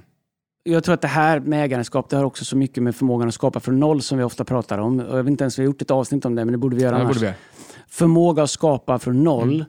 [0.71, 3.35] Jag tror att det här med ägandeskap, det har också så mycket med förmågan att
[3.35, 4.99] skapa från noll som vi ofta pratar om.
[4.99, 6.77] Jag vet inte ens om vi har gjort ett avsnitt om det, men det borde
[6.77, 7.23] vi göra Ja, annars.
[7.23, 7.33] vi.
[7.89, 9.65] Förmåga att skapa från noll.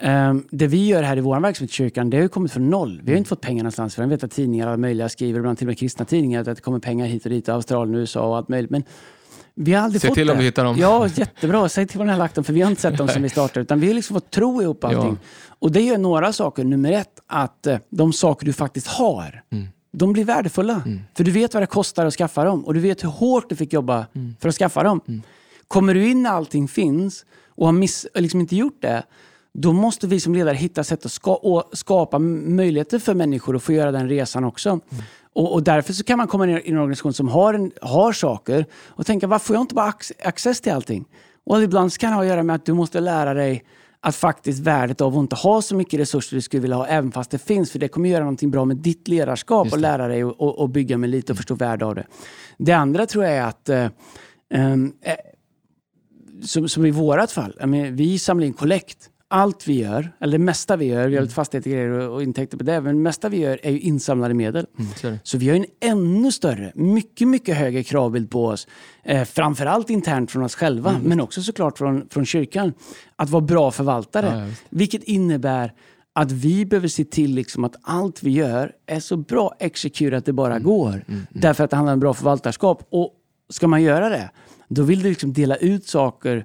[0.00, 0.30] Mm.
[0.30, 2.70] Ehm, det vi gör här i vår verksamhet i kyrkan, det har ju kommit från
[2.70, 3.00] noll.
[3.04, 3.98] Vi har inte fått pengar någonstans.
[3.98, 6.60] Jag vet att tidningar alla möjliga skriver, ibland till och med kristna tidningar, att det
[6.60, 8.70] kommer pengar hit och dit, Australien, USA och allt möjligt.
[8.70, 8.82] Men
[9.54, 10.32] vi har aldrig Se fått till det.
[10.32, 10.76] om du hittar dem.
[10.78, 11.68] Ja, jättebra.
[11.68, 13.28] Säg till var ni har lagt dem, för vi har inte sett dem som vi
[13.28, 13.60] startade.
[13.60, 15.18] Utan vi har liksom fått tro ihop allting.
[15.58, 16.64] Och det gör några saker.
[16.64, 19.66] Nummer ett, att eh, de saker du faktiskt har, Mm.
[19.96, 20.82] De blir värdefulla.
[21.16, 22.64] För du vet vad det kostar att skaffa dem.
[22.64, 24.36] Och du vet hur hårt du fick jobba Mm.
[24.40, 25.00] för att skaffa dem.
[25.68, 29.02] Kommer du in när allting finns och har miss, liksom inte gjort det,
[29.52, 33.72] då måste vi som ledare hitta sätt att ska, skapa möjligheter för människor att få
[33.72, 34.80] göra den resan också.
[35.32, 38.12] Och, och därför så kan man komma ner i en organisation som har, en, har
[38.12, 41.04] saker och tänka, varför får jag inte bara ac- access till allting?
[41.46, 43.64] Och ibland kan det ha att göra med att du måste lära dig
[44.04, 47.12] att faktiskt värdet av att inte ha så mycket resurser du skulle vilja ha, även
[47.12, 47.70] fast det finns.
[47.70, 50.68] För det kommer göra någonting bra med ditt ledarskap och lära dig och, och, och
[50.68, 52.06] bygga med lite och förstå värde av det.
[52.58, 53.88] Det andra tror jag är att eh,
[54.54, 55.14] ehm, eh,
[56.42, 59.10] som, som i vårat fall, menar, vi samlar in kollekt.
[59.28, 62.14] Allt vi gör, eller det mesta vi gör, vi har lite fastigheter och grejer och,
[62.14, 64.66] och intäkter på det, men det mesta vi gör är ju insamlade medel.
[65.04, 68.66] Mm, så vi har en ännu större, mycket, mycket högre kravbild på oss.
[69.02, 71.02] Eh, framförallt internt från oss själva, Mm.
[71.02, 72.72] men också såklart från, från kyrkan.
[73.16, 74.46] Att vara bra förvaltare.
[74.48, 75.72] Ja, vilket innebär
[76.12, 80.32] att vi behöver se till liksom att allt vi gör är så bra exekurat det
[80.32, 80.62] bara Mm.
[80.62, 81.04] går.
[81.30, 82.86] Därför att det handlar om bra förvaltarskap.
[82.90, 83.12] Och
[83.50, 84.30] ska man göra det,
[84.68, 86.44] då vill du liksom dela ut saker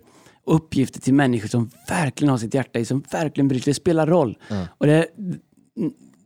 [0.50, 3.72] uppgifter till människor som verkligen har sitt hjärta i, som verkligen bryr sig.
[3.72, 4.38] Det spelar roll.
[4.48, 4.68] Ja.
[4.78, 5.08] Och det,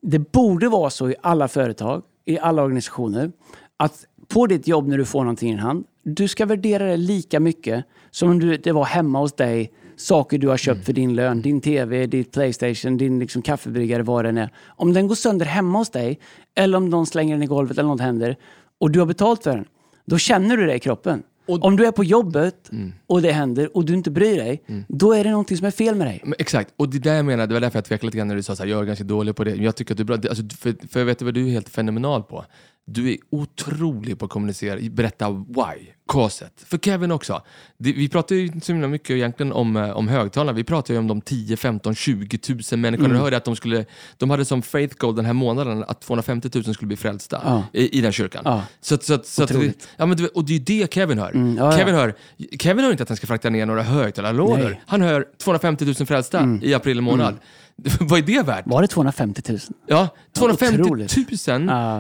[0.01, 3.31] det borde vara så i alla företag, i alla organisationer,
[3.77, 6.97] att på ditt jobb när du får någonting i din hand, du ska värdera det
[6.97, 11.15] lika mycket som om det var hemma hos dig, saker du har köpt för din
[11.15, 14.49] lön, din TV, ditt Playstation, din liksom kaffebryggare, vad det än är.
[14.67, 16.19] Om den går sönder hemma hos dig,
[16.55, 18.37] eller om någon slänger den i golvet eller något händer,
[18.79, 19.65] och du har betalt för den,
[20.05, 21.23] då känner du det i kroppen.
[21.45, 22.69] Och- om du är på jobbet
[23.07, 25.95] och det händer och du inte bryr dig, då är det någonting som är fel
[25.95, 26.21] med dig.
[26.23, 28.35] Men exakt, och det där jag menar, det var därför jag tvekade lite grann när
[28.35, 29.51] du sa att jag är ganska dålig på det.
[29.55, 30.15] Men jag tycker att du är bra.
[30.15, 32.45] Alltså, för, för jag vet vad du är helt fenomenal på.
[32.85, 36.63] Du är otrolig på att kommunicera, berätta why, causet.
[36.65, 37.41] För Kevin också.
[37.77, 40.51] Vi pratar ju så himla mycket egentligen om, eh, om högtalarna.
[40.51, 43.05] Vi pratar ju om de 10, 15, 20 tusen människorna.
[43.05, 43.17] Mm.
[43.17, 43.85] Du hörde att de skulle,
[44.17, 47.63] de hade som faith goal den här månaden att 250 000 skulle bli frälsta Ja.
[47.73, 48.41] i, i den kyrkan.
[48.45, 48.63] Ja.
[48.81, 51.31] Så, så, så vi, ja, men, och det är ju det Kevin hör.
[51.31, 51.77] Mm, ja.
[51.77, 52.15] Kevin hör.
[52.59, 54.79] Kevin hör inte att han ska frakta ner några högtalarlådor.
[54.87, 57.37] Han hör 250 000 frälsta i april månad.
[57.99, 58.67] Vad är det värt?
[58.67, 59.59] Var det 250 000?
[59.87, 60.85] Ja, 250 000.
[60.85, 61.11] otroligt.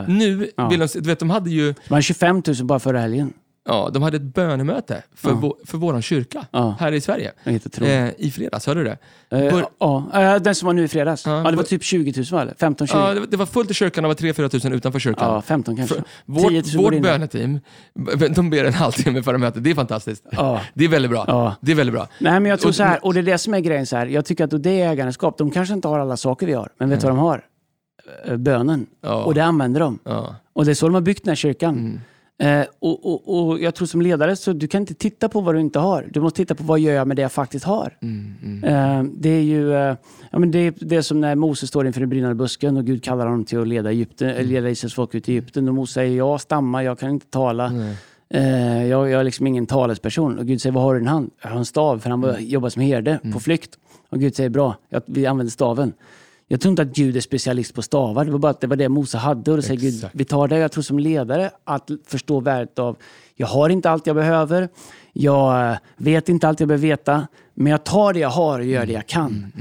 [0.07, 0.69] Nu Ja.
[0.69, 3.33] vill de, du vet, de hade ju Det var 25 000 bara förra helgen.
[3.65, 5.35] Ja, de hade ett bönemöte för, Ja.
[5.41, 6.75] vår, för våran kyrka Ja.
[6.79, 7.31] här i Sverige.
[7.43, 8.97] Eh, I fredags, hörde du det?
[9.37, 11.25] Eh, Bör- ja, eh, den som var nu i fredags.
[11.25, 12.53] Ja, det var typ 20 000 var det?
[12.57, 12.87] 15-20?
[12.93, 15.33] Ja, Ja, det, var- fullt i kyrkan, det var 3-4 tusen utanför kyrkan.
[15.33, 15.95] ja 15 kanske.
[15.95, 16.03] För,
[16.49, 17.59] 10 000 vårt vårt böneteam,
[18.35, 19.63] de ber en halvtimme före mötet.
[19.63, 20.23] Det är fantastiskt.
[20.31, 20.61] Ja.
[20.73, 21.25] Det är väldigt bra.
[21.27, 21.55] Ja.
[21.61, 22.07] Det är väldigt bra.
[22.19, 23.97] Nej, men jag tror Och- så här, och det är det som är grejen så
[23.97, 24.05] här.
[24.05, 25.37] Jag tycker att det är ägandeskap.
[25.37, 27.41] De kanske inte har alla saker vi har, men vet du vad de har?
[28.25, 28.85] Eh, Bönen.
[29.01, 29.99] Och det använder de.
[30.53, 31.77] Och det är så de har byggt den här kyrkan.
[31.77, 31.99] Mm.
[32.43, 35.55] Eh, och, och, och jag tror som ledare så du kan inte titta på vad
[35.55, 36.07] du inte har.
[36.11, 37.97] Du måste titta på vad gör jag med det jag faktiskt har.
[38.01, 38.63] Mm, mm.
[38.63, 39.95] Eh, det är ju eh,
[40.31, 42.85] ja, men det, är, det är som när Moses står inför den brinnande busken och
[42.85, 45.67] Gud kallar honom till att leda, Egypten, eller leda Israels folk ut i Egypten.
[45.67, 47.71] Och Mose säger ja, stamma, jag kan inte tala.
[48.29, 50.39] Jag, jag är liksom ingen talesperson.
[50.39, 51.31] Och Gud säger, vad har du i din hand?
[51.41, 52.45] Jag har en stav, för han Mm.
[52.45, 53.77] jobbar som herde på flykt.
[54.09, 55.93] Och Gud säger, bra, jag, vi använder staven.
[56.53, 58.75] Jag tror inte att Gud är specialist på stavar, det var bara att det var
[58.75, 59.51] det Mose hade.
[59.51, 60.57] Och då säger Gud, vi tar det.
[60.57, 62.97] Jag tror som ledare att förstå värdet av,
[63.35, 64.69] jag har inte allt jag behöver,
[65.13, 68.65] jag eh, vet inte allt jag behöver veta, men jag tar det jag har och
[68.65, 69.51] gör det jag kan.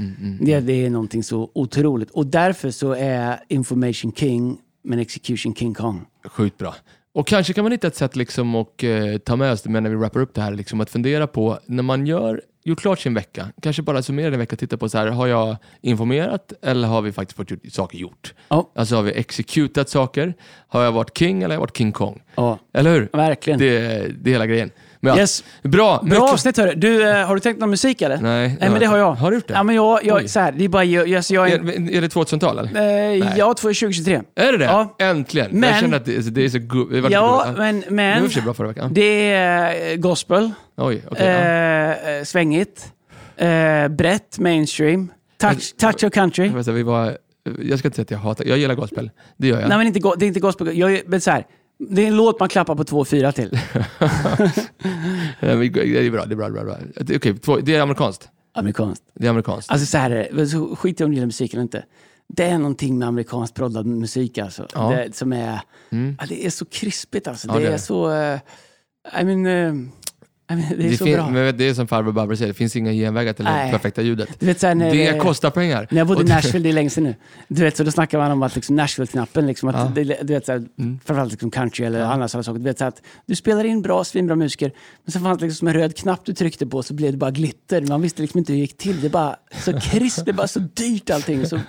[0.41, 2.09] Det, det är någonting så otroligt.
[2.09, 6.05] Och därför så är information king, men execution king kong.
[6.25, 6.75] Sjukt bra.
[7.13, 9.83] Och kanske kan man hitta ett sätt liksom att eh, ta med oss det med
[9.83, 12.99] när vi wrappar upp det här, liksom att fundera på när man gör, gjort klart
[12.99, 16.53] sin vecka, kanske bara summera den vecka och titta på så här, har jag informerat
[16.61, 18.33] eller har vi faktiskt fått gjort, saker gjort?
[18.47, 18.71] Ja.
[18.75, 20.33] Alltså har vi executat saker?
[20.67, 22.21] Har jag varit king eller har jag varit king kong?
[22.35, 23.09] Ja, Eller hur?
[23.13, 23.59] verkligen.
[23.59, 23.79] Det,
[24.21, 24.71] det är hela grejen.
[25.03, 25.43] Men, ja, Yes.
[25.61, 25.69] Bra!
[25.97, 26.73] Bra mycket- avsnitt hörru.
[26.75, 28.17] Du, eh, har du tänkt någon musik eller?
[28.17, 29.11] Nej, Nej men det har jag.
[29.13, 29.53] Har du gjort det?
[29.53, 30.27] Ja men jag, jag Oj.
[30.27, 32.81] så här, det är bara, jag, jag, så jag är, Är, är det 2000-tal eller?
[33.21, 34.21] eh, jag tror 2023.
[34.35, 34.65] Är det det?
[34.65, 34.95] Ja.
[34.99, 35.47] Äntligen!
[35.51, 37.57] Men- jag känner att det, det är så go- det var lite Ja, roligt.
[37.57, 38.93] men, Det var men i och för sig bra förra veckan.
[38.93, 41.25] det är eh, gospel, Oj, okej.
[41.25, 41.31] ja.
[41.31, 42.91] eh, eh, svängigt,
[43.37, 46.45] eh, brett, mainstream, touch, touch of country.
[46.45, 47.17] Jag, vet inte, vi var,
[47.61, 49.11] jag ska inte säga att jag hatar, jag gillar gospel.
[49.37, 49.69] Det gör jag.
[49.69, 51.45] Nej men inte, go- det är inte gospel, jag, är- men så här,
[51.89, 53.59] det är en låt man klappar på två och fyra till.
[53.99, 54.51] Nej,
[55.39, 56.49] men Det är bra, det är bra.
[56.49, 56.77] Det är, bra.
[57.15, 58.29] Okej, två- det är amerikanskt.
[58.55, 59.03] Amerikanskt.
[59.15, 59.71] Det är amerikanskt.
[59.71, 61.83] Alltså så här är det, så skit i om du gillar musik eller inte.
[62.27, 64.67] Det är någonting med amerikanskt proddad musik alltså.
[64.73, 64.89] Ja.
[64.89, 65.59] Det, som är,
[65.91, 66.17] Mm.
[66.19, 67.47] ja, det är så krispigt alltså.
[67.47, 68.39] Ja, det, det är är så, eh,
[69.21, 69.73] I mean, eh,
[70.47, 71.29] Det är så fin- bra.
[71.29, 73.71] Men det är som farbror Babber säger, det finns inga genvägar till det Nej.
[73.71, 74.29] perfekta ljudet.
[74.39, 75.87] Du vet, så här, Det eh, kostar pengar.
[75.91, 77.15] När jag bodde i det- Nashville, det är länge sedan nu.
[77.47, 79.91] Du vet, så då snackar man om att liksom Nashville-knappen, liksom, att Ja.
[80.03, 80.99] det, du vet, så här, Mm.
[81.05, 82.59] framförallt liksom country eller andra sådana saker.
[82.59, 84.71] Du vet, så att du spelar in bra, svinbra musiker,
[85.05, 87.31] men så fanns det liksom en röd knapp du tryckte på så blev det bara
[87.31, 87.81] glitter.
[87.81, 89.01] Man visste liksom inte hur det gick till.
[89.01, 91.45] Det är bara så krisp, det bara så dyrt allting.
[91.45, 91.59] Så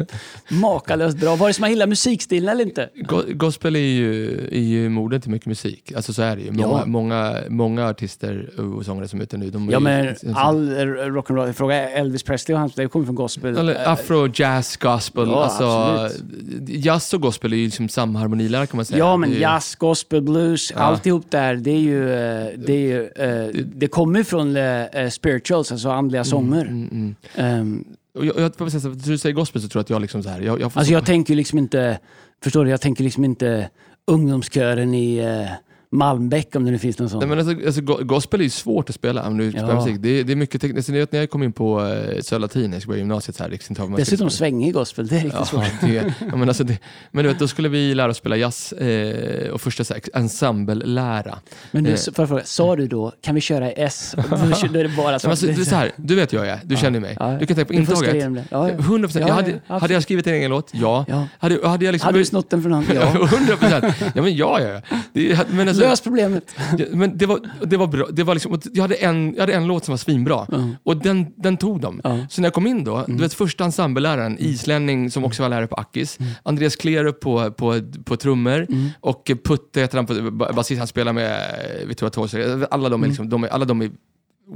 [0.51, 1.37] makalöst bra.
[1.37, 2.89] Var det som man gillar musikstilen eller inte?
[3.09, 5.93] Go- Gospel är ju, är ju modet till mycket musik.
[5.97, 6.51] Alltså så är det ju.
[6.53, 6.87] Många, Ja.
[6.87, 10.69] många, många artister och sångare som är ute nu, de är Ja, ju, men all
[10.73, 13.57] eh, rock'n'roll, fråga Elvis Presley och hans, det kommer från gospel.
[13.59, 15.29] Eller afro, jazz, gospel.
[15.29, 16.69] Ja, alltså, absolut.
[16.85, 18.99] jazz och gospel är ju liksom samma harmonilära kan man säga.
[18.99, 20.81] Ja, men ju- jazz, gospel, blues, Ja.
[20.81, 22.03] alltihop där, det är ju...
[22.13, 26.61] eh, Det, är ju, eh, det kommer ju från eh, spirituals, alltså andliga sånger.
[26.67, 27.15] Mm, mm.
[27.35, 27.85] Ehm,
[28.19, 30.41] Och jag, jag, när du säger gospel så tror jag att jag liksom så här,
[30.41, 31.99] jag, jag får alltså jag tänker ju liksom inte,
[32.45, 33.71] förstår du, jag tänker liksom inte
[34.07, 35.47] ungdomskören i eh,
[35.95, 37.19] Malmbäck om det nu finns någon sån.
[37.19, 39.75] Nej, men alltså, alltså, go- gospel är ju svårt att spela om du spelar Ja.
[39.81, 39.97] musik.
[40.01, 40.89] Det, är- det är mycket tekniskt.
[40.89, 43.91] När jag kom in på uh, Södra Latin, jag skulle börja gymnasiet, så här, riksinternaget,
[43.91, 45.65] man Dessutom svängig gospel, det är riktigt svårt.
[45.83, 46.79] Ja, det, ja, men, alltså det,
[47.11, 50.03] men du vet, då skulle vi lära oss spela jazz eh, och första så här,
[50.15, 51.39] ensemble-lära.
[51.71, 51.99] Men du, Eh.
[52.17, 54.15] jag fråga, sa du då, kan vi köra i S?
[54.73, 55.27] Då är det bara så.
[55.27, 57.17] Men alltså, det är så här, du vet hur jag är, du känner mig.
[57.21, 57.37] Ja.
[57.41, 58.15] Du kan tänka på intaget.
[58.51, 58.75] Ja, ja.
[58.75, 59.29] 100 procent.
[59.29, 60.71] Ja, jag ja, hade, hade jag skrivit en egen låt?
[60.73, 61.05] Ja.
[61.09, 61.27] Ja.
[61.39, 62.07] Hade, hade jag liksom...
[62.07, 62.85] Hade du snott den från någon?
[62.95, 63.03] Ja.
[63.27, 63.85] 100 procent.
[64.15, 64.69] Ja, men ja, ja.
[64.69, 64.81] ja.
[65.13, 66.55] Det, men alltså, Lös problemet.
[66.91, 68.07] Men det var, det var bra.
[68.13, 70.47] Det var liksom, jag, hade en, jag hade en låt som var svinbra
[70.83, 72.01] och den, den tog de.
[72.05, 72.29] Mm.
[72.31, 75.67] Så när jag kom in då, du vet första ensembleläraren, islänning som också var lärare
[75.67, 78.89] på Akis, Andreas Klerup på, på, på trummor Mm.
[79.01, 82.67] och Putte heter han på basist, han spelar med eh, Victoria Torser.
[82.71, 83.91] Alla de är liksom, de är, alla de är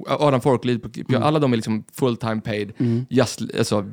[0.09, 2.73] Adam Forklid, piano, alla de är liksom full time paid
[3.09, 3.85] jazz, alltså,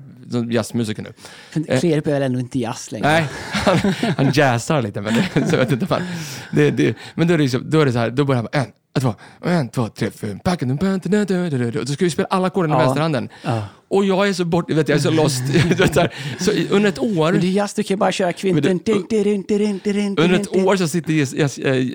[0.51, 1.13] jazzmusiker nu.
[1.51, 3.07] För Klerup är väl ändå inte jazz längre?
[3.07, 3.77] Nej, han,
[4.17, 6.01] han jazzar lite, men det, så vet inte fan.
[6.51, 8.47] Det, det, men då är, det liksom, då är det så här, då börjar han
[8.53, 9.13] bara, en, två,
[9.49, 12.83] en, två, tre, fyra, och så ska vi spela alla ackorden med Ja.
[12.83, 13.29] vänsterhanden.
[13.43, 13.63] Ja.
[13.95, 15.43] Och jag är så bort, vet, jag är så lost.
[16.39, 18.79] Så under ett år, Men det är jazz, du kan bara köra kvinten.
[20.17, 21.13] Under ett år så sitter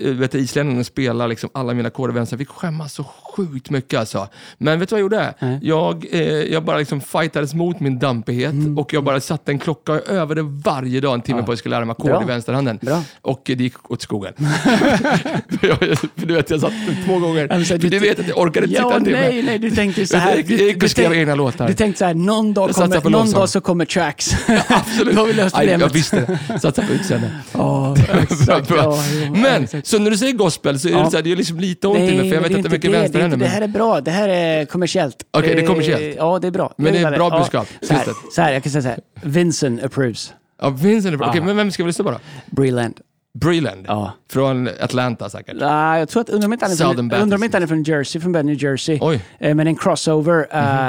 [0.09, 2.34] äh, vet, du, islänningen och spelar liksom alla mina ackord vänster.
[2.36, 4.28] Jag fick skämmas så sjukt mycket alltså.
[4.59, 5.34] Men vet du vad jag gjorde?
[5.38, 5.59] Nej.
[5.62, 8.78] Jag, eh, jag bara liksom fightades mot min dampighet Mm.
[8.78, 11.59] och jag bara satte en klocka och övade varje dag en timme på att jag
[11.59, 12.78] skulle lära mig ackord i vänsterhanden.
[12.82, 13.03] Bra.
[13.22, 14.32] Och det gick åt skogen.
[15.61, 15.78] för jag,
[16.14, 16.72] du vet, jag satt
[17.07, 17.40] två gånger.
[17.51, 19.20] Ja, men så För du- du vet att jag orkade inte sitta Ja, en timme.
[19.20, 20.36] nej, nej, du tänkte så här.
[20.36, 21.68] Jag gick och skrev egna låtar.
[21.91, 24.30] Du tänkte så här, någon dag, kommer, någon dag så kommer tracks.
[24.68, 25.14] Absolut.
[25.14, 25.80] Då har vi löst problemet.
[25.80, 26.59] Jag visste det.
[26.61, 27.30] Satsa på utseende.
[27.53, 28.70] Ja, Bra, exakt.
[28.70, 29.86] Ja, jo, Men, exakt.
[29.86, 30.99] så när du säger gospel så är Ja.
[31.05, 32.57] det, så här, det är liksom lite ont i mig, för jag vet det är
[32.59, 33.34] inte hur mycket vänsterhänder.
[33.36, 34.01] inte- det här är bra.
[34.01, 35.16] Det här är kommersiellt.
[35.30, 36.16] Okej, det är kommersiellt.
[36.18, 36.74] Ja, det är bra.
[36.76, 37.68] Men det är gillar bra Ja, budskap.
[37.82, 38.99] Så här, så här, jag kan säga så här.
[39.22, 40.32] Vincent approves.
[40.62, 41.26] Ja, Vincent är bra.
[41.28, 41.45] Okej, Ja.
[41.47, 42.18] men vem ska vi lyssna på då?
[42.47, 43.01] Breland.
[43.38, 43.84] Breland.
[43.88, 44.12] Ja.
[44.30, 45.56] Från Atlanta säkert.
[45.60, 47.22] Nej, jag tror att, undrar om inte han är från, Baptist.
[47.22, 48.98] undrar om inte han är från Jersey, från New Jersey.
[49.02, 49.24] Oj.
[49.38, 50.46] Eh, Men en crossover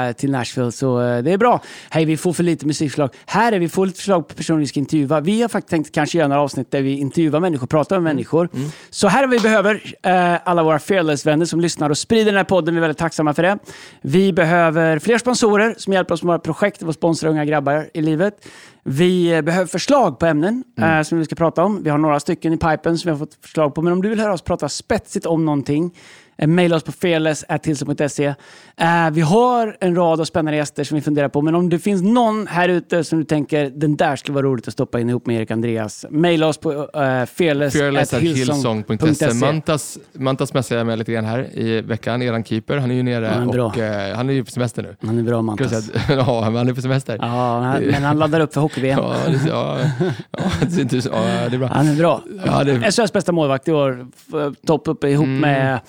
[0.08, 1.60] eh, till Nashville, så eh, det är bra.
[1.90, 3.10] Hej, vi får för lite musikförslag.
[3.26, 5.20] Här är vi får lite förslag på personer vi ska intervjua.
[5.20, 8.48] Vi har faktiskt tänkt kanske göra några avsnitt där vi intervjuar människor, pratar med människor.
[8.54, 8.68] Mm.
[8.90, 12.44] Så här har vi behöver eh, alla våra Fearless-vänner som lyssnar och sprider den här
[12.44, 12.74] podden.
[12.74, 13.58] Vi är väldigt tacksamma för det.
[14.00, 18.02] Vi behöver fler sponsorer som hjälper oss med våra projekt och sponsrar unga grabbar i
[18.02, 18.34] livet.
[18.84, 20.98] Vi eh, behöver förslag på ämnen Mm.
[20.98, 21.82] eh, som vi ska prata om.
[21.82, 23.82] Vi har några stycken i pipen som vi har fått förslag på.
[23.82, 25.94] Men om du vill höra oss prata spetsigt om någonting,
[26.42, 28.24] eh, mejla oss på fearless.tillstånd.se.
[28.76, 31.42] Eh, vi har en rad av spännande gäster som vi funderar på.
[31.42, 34.68] Men om det finns någon här ute som du tänker den där skulle vara roligt
[34.68, 36.86] att stoppa in ihop med Erik Andreas, mejla oss på uh,
[37.26, 37.78] Fearless.hillsong.se.
[37.78, 39.34] fearless.hillsong.se.
[39.34, 42.76] Mantas, Mantas messade jag med lite grann här i veckan, eran keeper.
[42.76, 44.96] Han är ju nere Han är och eh, han är ju på semester nu.
[45.06, 45.90] Han är bra Mantas.
[46.08, 47.18] Ja, men han är på semester.
[47.20, 48.98] Ja, men han laddar upp för hockey-VM.
[49.02, 49.78] Ja, det, ja,
[50.30, 50.38] ja,
[50.68, 51.68] det, är inte- ja, det är bra.
[51.68, 52.22] Han är bra.
[52.46, 54.06] Ja, det, SHLs bästa målvakt i år.
[54.66, 55.40] Topp uppe ihop Mm.
[55.40, 55.80] med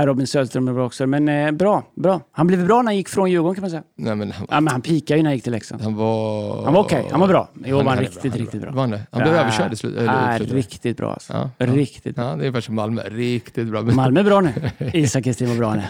[0.00, 1.06] äh, Robin Söderström är bra också.
[1.06, 2.20] Men eh, bra, bra.
[2.32, 3.82] Han blev bra när han gick från Djurgården kan man säga.
[3.96, 5.82] nej, men han, Ja, men han pikade ju när han gick till Leksand.
[5.82, 6.64] han var...
[6.64, 7.48] Han var okej, han var bra.
[7.64, 8.70] Jo, Han- var han riktigt, riktigt bra.
[8.70, 9.00] Var han det?
[9.10, 10.52] Han blev Ja, överkörd i slutet.
[10.52, 11.32] riktigt bra alltså.
[11.32, 11.66] Ja, ja.
[11.66, 12.24] Riktigt bra.
[12.24, 13.02] Ja, det är ungefär som Malmö.
[13.02, 13.82] Riktigt bra.
[13.82, 14.52] Malmö är bra nu.
[14.92, 15.82] Isak Kristin var bra nu.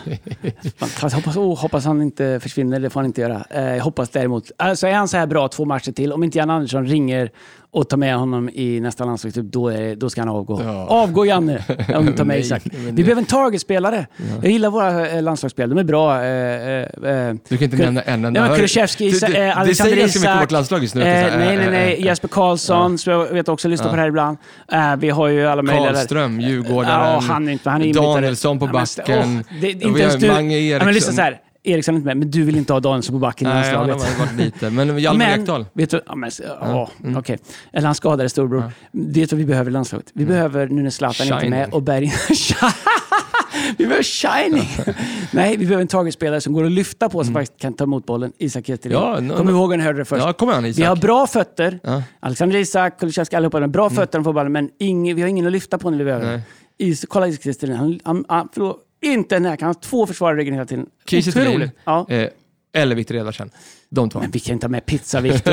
[0.76, 1.14] Fantastiskt.
[1.14, 3.44] Hoppas, oh, hoppas han inte försvinner, det får han inte göra.
[3.50, 6.38] Eh, jag hoppas däremot, alltså är han så här bra två matcher till, om inte
[6.38, 7.30] Jan Andersson ringer
[7.74, 10.60] och tar med honom i nästa landslagstrupp, då, är, då ska han avgå.
[10.64, 10.86] Ja.
[10.88, 11.64] Avgå Janne,
[11.94, 12.62] om du tar med Isak.
[12.72, 14.06] Vi behöver en targetspelare.
[14.42, 16.22] Jag gillar våra eh, landslagsspel, de är bra.
[16.24, 18.40] Eh, eh, eh, Du kan inte nämna en enda.
[18.46, 20.42] Hör- Kulusevski, Det- Isa- det- eh, Det Alexander säger ganska mycket om Isak.
[20.42, 21.00] vårt landslag just nu.
[21.00, 21.94] Eh, nej, nej, eh, nej.
[21.94, 24.38] eh, Jesper Karlsson, som jag vet också lyssnar på det här ibland.
[24.72, 25.86] Eh, vi har ju alla möjliga.
[25.92, 27.12] Karlström, Djurgårdaren.
[27.12, 27.94] Ja, han är inte, han är.
[27.94, 29.44] Danielsson på Ja, men- backen.
[29.50, 30.28] åh, det, inte vi ens du.
[30.28, 31.14] Mange Ja, men lyssna Eriksson.
[31.14, 31.40] så här.
[31.64, 33.76] Eriksson är inte med, men du vill inte ha Danielsson på backen i Nej, han
[33.76, 34.18] har landslaget.
[34.18, 34.70] varit lite.
[34.70, 35.66] Men Hjalmar Ekdal.
[35.72, 37.16] vet du, ja, men, ja, mm.
[37.16, 37.38] okej.
[37.72, 38.72] Eller han skadade storbror.
[38.92, 40.06] Vet du vad vi behöver i landslaget?
[40.14, 41.74] Vi behöver, nu när Zlatan inte är med, Mm.
[41.74, 42.12] Och Berg...
[43.78, 44.68] vi behöver shining!
[45.30, 48.06] Nej, vi behöver en tagetspelare som går att lyfta på, som faktiskt kan ta emot
[48.06, 48.32] bollen.
[48.38, 48.98] Isak Hietelin.
[48.98, 49.08] Mm.
[49.14, 49.52] Ja, no, Kom no.
[49.52, 50.24] ihåg när ni hörde det först.
[50.24, 50.86] Ja, kom igen vi Isak.
[50.88, 51.80] har bra fötter.
[51.82, 51.90] Ja.
[51.90, 52.02] Mm.
[52.20, 53.60] Alexander Isak, Kulusevski, allihopa.
[53.60, 55.98] har Bra fötter de får bollen, men ingen, vi har ingen att lyfta på när
[55.98, 56.26] vi behöver.
[56.26, 56.40] Nej.
[56.78, 57.76] Is, kolla Isak Hietelin.
[57.76, 58.78] Han, han, han, förlåt,
[59.12, 60.86] inte en har två försvarare i ryggen hela tiden.
[61.06, 61.70] Kiese.
[61.84, 62.06] Ja.
[62.08, 62.28] Eh,
[62.76, 63.50] eller Viktor Edvardsen.
[63.90, 64.18] De två.
[64.20, 65.50] Men vi kan inte ha med Pizza-Viktor.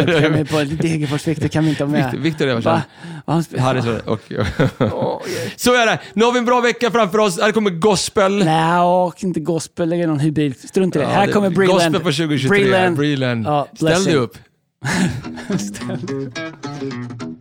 [0.82, 2.14] Degerfors-Viktor kan vi inte ha med.
[2.16, 2.72] Viktor- Edvardsen.
[2.74, 2.82] Va?
[3.26, 3.34] Va?
[3.34, 4.22] Han sp- Harry så, och,
[5.56, 5.99] så är det.
[6.14, 7.39] Nu har vi en bra vecka framför oss.
[7.41, 8.45] Här kommer gospel.
[8.45, 9.89] Nej, och inte gospel.
[9.89, 10.56] Lägg någon hybrid.
[10.70, 11.06] Strunt i det.
[11.06, 11.78] Ja, här det- kommer Breland.
[11.78, 12.49] Gospel på 2023.
[12.49, 12.97] Breland.
[12.97, 13.45] Breland.
[13.45, 14.16] Ja, Ställ dig blessing.
[14.16, 14.38] upp.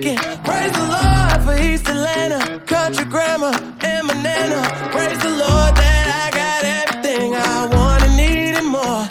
[0.00, 4.62] Praise the Lord for East Atlanta, country grammar, and banana.
[4.92, 9.08] Praise the Lord that I got everything I want and need and more.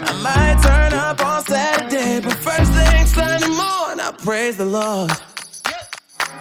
[0.00, 5.10] I might turn up on Saturday, but first thing Sunday morning, I praise the Lord.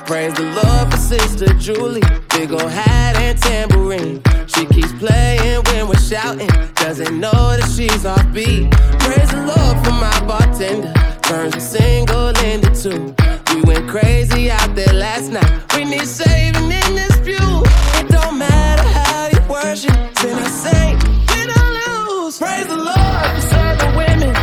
[0.06, 4.22] Praise the Lord for Sister Julie, big ol' hat and tambourine.
[4.46, 8.70] She keeps playing when we're shouting, doesn't know that she's off beat.
[9.00, 10.94] Praise the Lord for my bartender,
[11.28, 13.14] turns a single into two.
[13.54, 15.74] We went crazy out there last night.
[15.76, 17.64] We need saving in this pew.
[18.00, 22.38] It don't matter how you worship, sin or saint, win or lose.
[22.38, 24.34] Praise the Lord for southern women,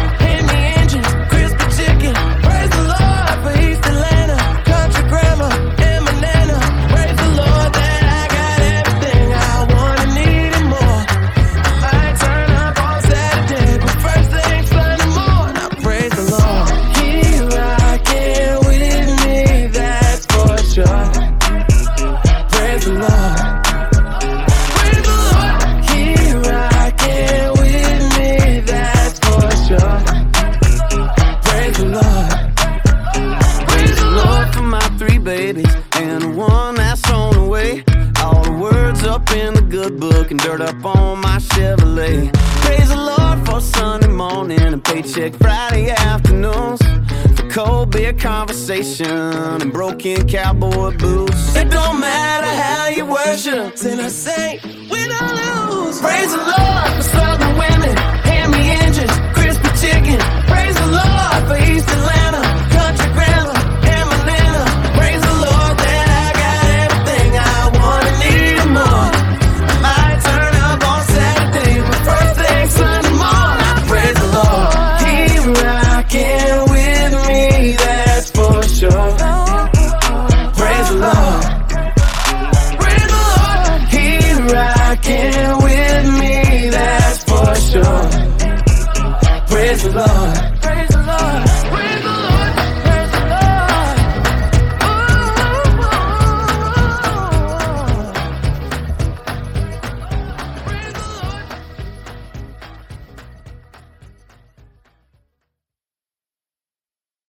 [48.25, 51.55] conversation and broken cowboy boots.
[51.57, 54.54] It don't matter how you worship, sin or saint,